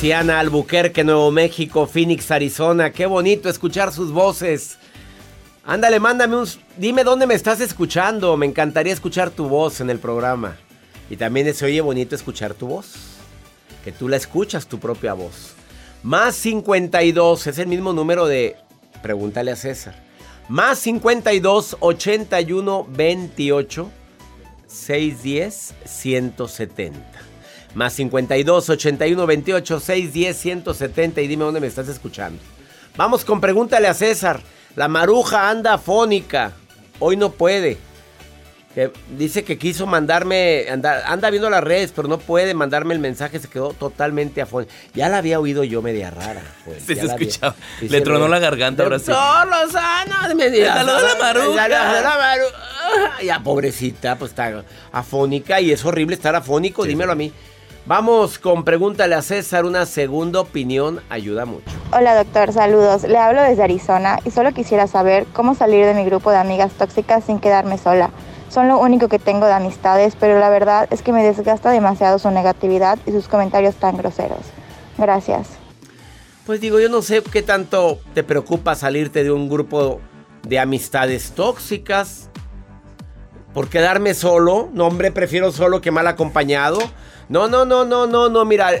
Luisiana, 0.00 0.40
Albuquerque, 0.40 1.04
Nuevo 1.04 1.30
México, 1.30 1.86
Phoenix, 1.86 2.30
Arizona. 2.30 2.90
Qué 2.90 3.04
bonito 3.04 3.50
escuchar 3.50 3.92
sus 3.92 4.10
voces. 4.10 4.78
Ándale, 5.62 6.00
mándame 6.00 6.36
un... 6.36 6.48
Dime 6.78 7.04
dónde 7.04 7.26
me 7.26 7.34
estás 7.34 7.60
escuchando. 7.60 8.34
Me 8.38 8.46
encantaría 8.46 8.94
escuchar 8.94 9.28
tu 9.28 9.46
voz 9.46 9.82
en 9.82 9.90
el 9.90 9.98
programa. 9.98 10.56
Y 11.10 11.18
también 11.18 11.52
se 11.52 11.66
oye 11.66 11.82
bonito 11.82 12.14
escuchar 12.14 12.54
tu 12.54 12.68
voz. 12.68 12.94
Que 13.84 13.92
tú 13.92 14.08
la 14.08 14.16
escuchas, 14.16 14.66
tu 14.66 14.78
propia 14.78 15.12
voz. 15.12 15.52
Más 16.02 16.34
52, 16.34 17.46
es 17.48 17.58
el 17.58 17.66
mismo 17.66 17.92
número 17.92 18.26
de... 18.26 18.56
Pregúntale 19.02 19.50
a 19.50 19.56
César. 19.56 20.02
Más 20.48 20.78
52, 20.78 21.76
81, 21.78 22.86
28, 22.88 23.90
610, 24.66 25.74
170. 25.84 27.29
Más 27.74 27.92
52, 27.94 28.68
81, 28.70 29.26
28, 29.26 29.80
610, 29.80 30.36
170. 30.36 31.20
Y 31.20 31.28
dime 31.28 31.44
dónde 31.44 31.60
me 31.60 31.66
estás 31.66 31.88
escuchando. 31.88 32.42
Vamos 32.96 33.24
con 33.24 33.40
pregúntale 33.40 33.88
a 33.88 33.94
César. 33.94 34.40
La 34.76 34.88
maruja 34.88 35.48
anda 35.50 35.74
afónica. 35.74 36.52
Hoy 36.98 37.16
no 37.16 37.30
puede. 37.32 37.78
Que 38.74 38.92
dice 39.18 39.42
que 39.42 39.58
quiso 39.58 39.84
mandarme, 39.84 40.66
anda, 40.70 41.02
anda 41.10 41.28
viendo 41.30 41.50
las 41.50 41.62
redes, 41.64 41.92
pero 41.94 42.06
no 42.06 42.18
puede 42.18 42.54
mandarme 42.54 42.94
el 42.94 43.00
mensaje, 43.00 43.40
se 43.40 43.48
quedó 43.48 43.70
totalmente 43.72 44.40
afónica. 44.40 44.72
Ya 44.94 45.08
la 45.08 45.18
había 45.18 45.40
oído 45.40 45.64
yo 45.64 45.82
media 45.82 46.10
rara. 46.10 46.42
Pues, 46.64 46.84
Sí, 46.84 46.94
se 46.94 47.06
escuchaba. 47.06 47.56
Le 47.80 48.00
tronó 48.00 48.28
la 48.28 48.38
garganta 48.38 48.84
ahora 48.84 49.00
sí. 49.00 49.06
Doctor 49.06 49.48
Lozano, 49.48 50.34
me 50.36 50.50
diga. 50.50 50.74
Saluda 50.74 50.98
a 50.98 51.02
la 51.02 51.14
maruja. 51.18 51.62
Saluda 51.62 51.98
a 51.98 52.02
la 52.02 52.18
maruja. 52.18 53.22
Ya, 53.24 53.42
pobrecita, 53.42 54.16
pues 54.16 54.30
está 54.30 54.64
afónica 54.92 55.60
y 55.60 55.72
es 55.72 55.84
horrible 55.84 56.14
estar 56.14 56.36
afónico, 56.36 56.84
dímelo 56.84 57.10
a 57.10 57.16
mí. 57.16 57.32
Vamos 57.90 58.38
con 58.38 58.62
pregúntale 58.62 59.16
a 59.16 59.20
César, 59.20 59.64
una 59.64 59.84
segunda 59.84 60.38
opinión 60.38 61.00
ayuda 61.08 61.44
mucho. 61.44 61.64
Hola 61.90 62.14
doctor, 62.14 62.52
saludos. 62.52 63.02
Le 63.02 63.18
hablo 63.18 63.42
desde 63.42 63.64
Arizona 63.64 64.20
y 64.24 64.30
solo 64.30 64.52
quisiera 64.52 64.86
saber 64.86 65.26
cómo 65.32 65.56
salir 65.56 65.84
de 65.84 65.94
mi 65.94 66.04
grupo 66.04 66.30
de 66.30 66.36
amigas 66.36 66.70
tóxicas 66.74 67.24
sin 67.24 67.40
quedarme 67.40 67.78
sola. 67.78 68.10
Son 68.48 68.68
lo 68.68 68.78
único 68.78 69.08
que 69.08 69.18
tengo 69.18 69.46
de 69.46 69.54
amistades, 69.54 70.14
pero 70.14 70.38
la 70.38 70.50
verdad 70.50 70.86
es 70.92 71.02
que 71.02 71.12
me 71.12 71.24
desgasta 71.24 71.72
demasiado 71.72 72.20
su 72.20 72.30
negatividad 72.30 72.96
y 73.06 73.10
sus 73.10 73.26
comentarios 73.26 73.74
tan 73.74 73.96
groseros. 73.96 74.38
Gracias. 74.96 75.48
Pues 76.46 76.60
digo, 76.60 76.78
yo 76.78 76.88
no 76.90 77.02
sé 77.02 77.24
qué 77.24 77.42
tanto 77.42 77.98
te 78.14 78.22
preocupa 78.22 78.76
salirte 78.76 79.24
de 79.24 79.32
un 79.32 79.48
grupo 79.48 80.00
de 80.46 80.60
amistades 80.60 81.32
tóxicas. 81.32 82.30
¿Por 83.52 83.68
quedarme 83.68 84.14
solo? 84.14 84.68
No, 84.72 84.86
hombre, 84.86 85.10
prefiero 85.10 85.50
solo 85.50 85.80
que 85.80 85.90
mal 85.90 86.06
acompañado. 86.06 86.78
No, 87.30 87.46
no, 87.46 87.64
no, 87.64 87.84
no, 87.84 88.08
no, 88.08 88.28
no, 88.28 88.44
mira, 88.44 88.72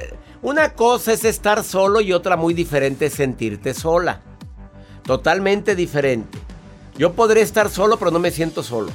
una 0.42 0.74
cosa 0.74 1.12
es 1.12 1.24
estar 1.24 1.62
solo 1.62 2.00
y 2.00 2.12
otra 2.12 2.36
muy 2.36 2.52
diferente 2.52 3.06
es 3.06 3.14
sentirte 3.14 3.74
sola. 3.74 4.22
Totalmente 5.04 5.76
diferente. 5.76 6.36
Yo 6.98 7.12
podré 7.12 7.42
estar 7.42 7.70
solo, 7.70 7.96
pero 7.96 8.10
no 8.10 8.18
me 8.18 8.32
siento 8.32 8.64
solo. 8.64 8.90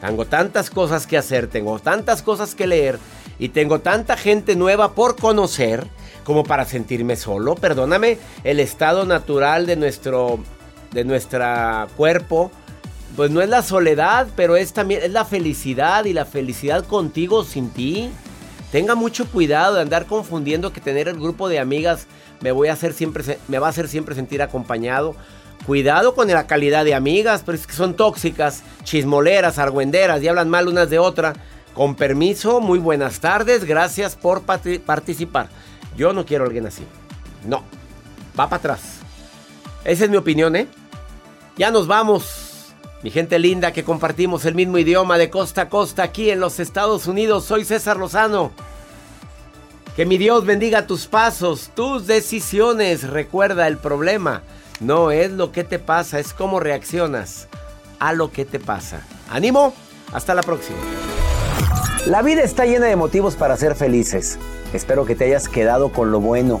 Tengo 0.00 0.24
tantas 0.26 0.70
cosas 0.70 1.06
que 1.06 1.16
hacer, 1.16 1.46
tengo 1.46 1.78
tantas 1.78 2.20
cosas 2.22 2.56
que 2.56 2.66
leer 2.66 2.98
y 3.38 3.50
tengo 3.50 3.78
tanta 3.78 4.16
gente 4.16 4.56
nueva 4.56 4.96
por 4.96 5.14
conocer 5.14 5.86
como 6.24 6.42
para 6.42 6.64
sentirme 6.64 7.14
solo. 7.14 7.54
Perdóname, 7.54 8.18
el 8.42 8.58
estado 8.58 9.06
natural 9.06 9.66
de 9.66 9.76
nuestro 9.76 10.40
de 10.90 11.04
nuestra 11.04 11.86
cuerpo 11.96 12.50
pues 13.16 13.30
no 13.30 13.40
es 13.40 13.48
la 13.48 13.62
soledad, 13.62 14.28
pero 14.36 14.56
es 14.56 14.72
también 14.72 15.02
es 15.02 15.12
la 15.12 15.24
felicidad 15.24 16.06
y 16.06 16.12
la 16.12 16.24
felicidad 16.24 16.84
contigo 16.86 17.44
sin 17.44 17.70
ti. 17.70 18.10
Tenga 18.72 18.94
mucho 18.94 19.26
cuidado 19.26 19.74
de 19.74 19.82
andar 19.82 20.06
confundiendo 20.06 20.72
que 20.72 20.80
tener 20.80 21.06
el 21.06 21.20
grupo 21.20 21.48
de 21.48 21.58
amigas 21.60 22.06
me 22.40 22.52
voy 22.52 22.68
a 22.68 22.72
hacer 22.72 22.94
siempre 22.94 23.38
me 23.46 23.58
va 23.58 23.68
a 23.68 23.70
hacer 23.70 23.86
siempre 23.86 24.14
sentir 24.14 24.42
acompañado. 24.42 25.14
Cuidado 25.66 26.14
con 26.14 26.26
la 26.26 26.46
calidad 26.48 26.84
de 26.84 26.94
amigas, 26.94 27.42
pero 27.46 27.56
es 27.56 27.68
que 27.68 27.74
son 27.74 27.94
tóxicas, 27.94 28.64
chismoleras, 28.82 29.58
argüenderas 29.58 30.20
y 30.22 30.28
hablan 30.28 30.50
mal 30.50 30.66
unas 30.66 30.90
de 30.90 30.98
otra. 30.98 31.34
Con 31.74 31.94
permiso, 31.94 32.60
muy 32.60 32.78
buenas 32.78 33.20
tardes, 33.20 33.64
gracias 33.64 34.16
por 34.16 34.42
participar. 34.42 35.48
Yo 35.96 36.12
no 36.12 36.26
quiero 36.26 36.44
a 36.44 36.46
alguien 36.46 36.66
así. 36.66 36.82
No, 37.46 37.62
va 38.38 38.48
para 38.48 38.56
atrás. 38.56 38.80
Esa 39.84 40.04
es 40.04 40.10
mi 40.10 40.16
opinión, 40.16 40.56
¿eh? 40.56 40.66
Ya 41.56 41.70
nos 41.70 41.86
vamos. 41.86 42.41
Mi 43.02 43.10
gente 43.10 43.40
linda 43.40 43.72
que 43.72 43.82
compartimos 43.82 44.44
el 44.44 44.54
mismo 44.54 44.78
idioma 44.78 45.18
de 45.18 45.28
costa 45.28 45.62
a 45.62 45.68
costa 45.68 46.04
aquí 46.04 46.30
en 46.30 46.38
los 46.38 46.60
Estados 46.60 47.08
Unidos. 47.08 47.44
Soy 47.44 47.64
César 47.64 47.96
Lozano. 47.96 48.52
Que 49.96 50.06
mi 50.06 50.18
Dios 50.18 50.46
bendiga 50.46 50.86
tus 50.86 51.08
pasos, 51.08 51.70
tus 51.74 52.06
decisiones. 52.06 53.02
Recuerda, 53.10 53.66
el 53.66 53.76
problema 53.76 54.42
no 54.78 55.10
es 55.10 55.32
lo 55.32 55.50
que 55.50 55.64
te 55.64 55.80
pasa, 55.80 56.20
es 56.20 56.32
cómo 56.32 56.60
reaccionas 56.60 57.48
a 57.98 58.12
lo 58.12 58.30
que 58.30 58.44
te 58.44 58.60
pasa. 58.60 59.04
Ánimo, 59.28 59.74
hasta 60.12 60.34
la 60.36 60.42
próxima. 60.42 60.78
La 62.06 62.22
vida 62.22 62.42
está 62.42 62.66
llena 62.66 62.86
de 62.86 62.96
motivos 62.96 63.34
para 63.34 63.56
ser 63.56 63.74
felices. 63.74 64.38
Espero 64.72 65.04
que 65.06 65.16
te 65.16 65.24
hayas 65.24 65.48
quedado 65.48 65.92
con 65.92 66.12
lo 66.12 66.20
bueno 66.20 66.60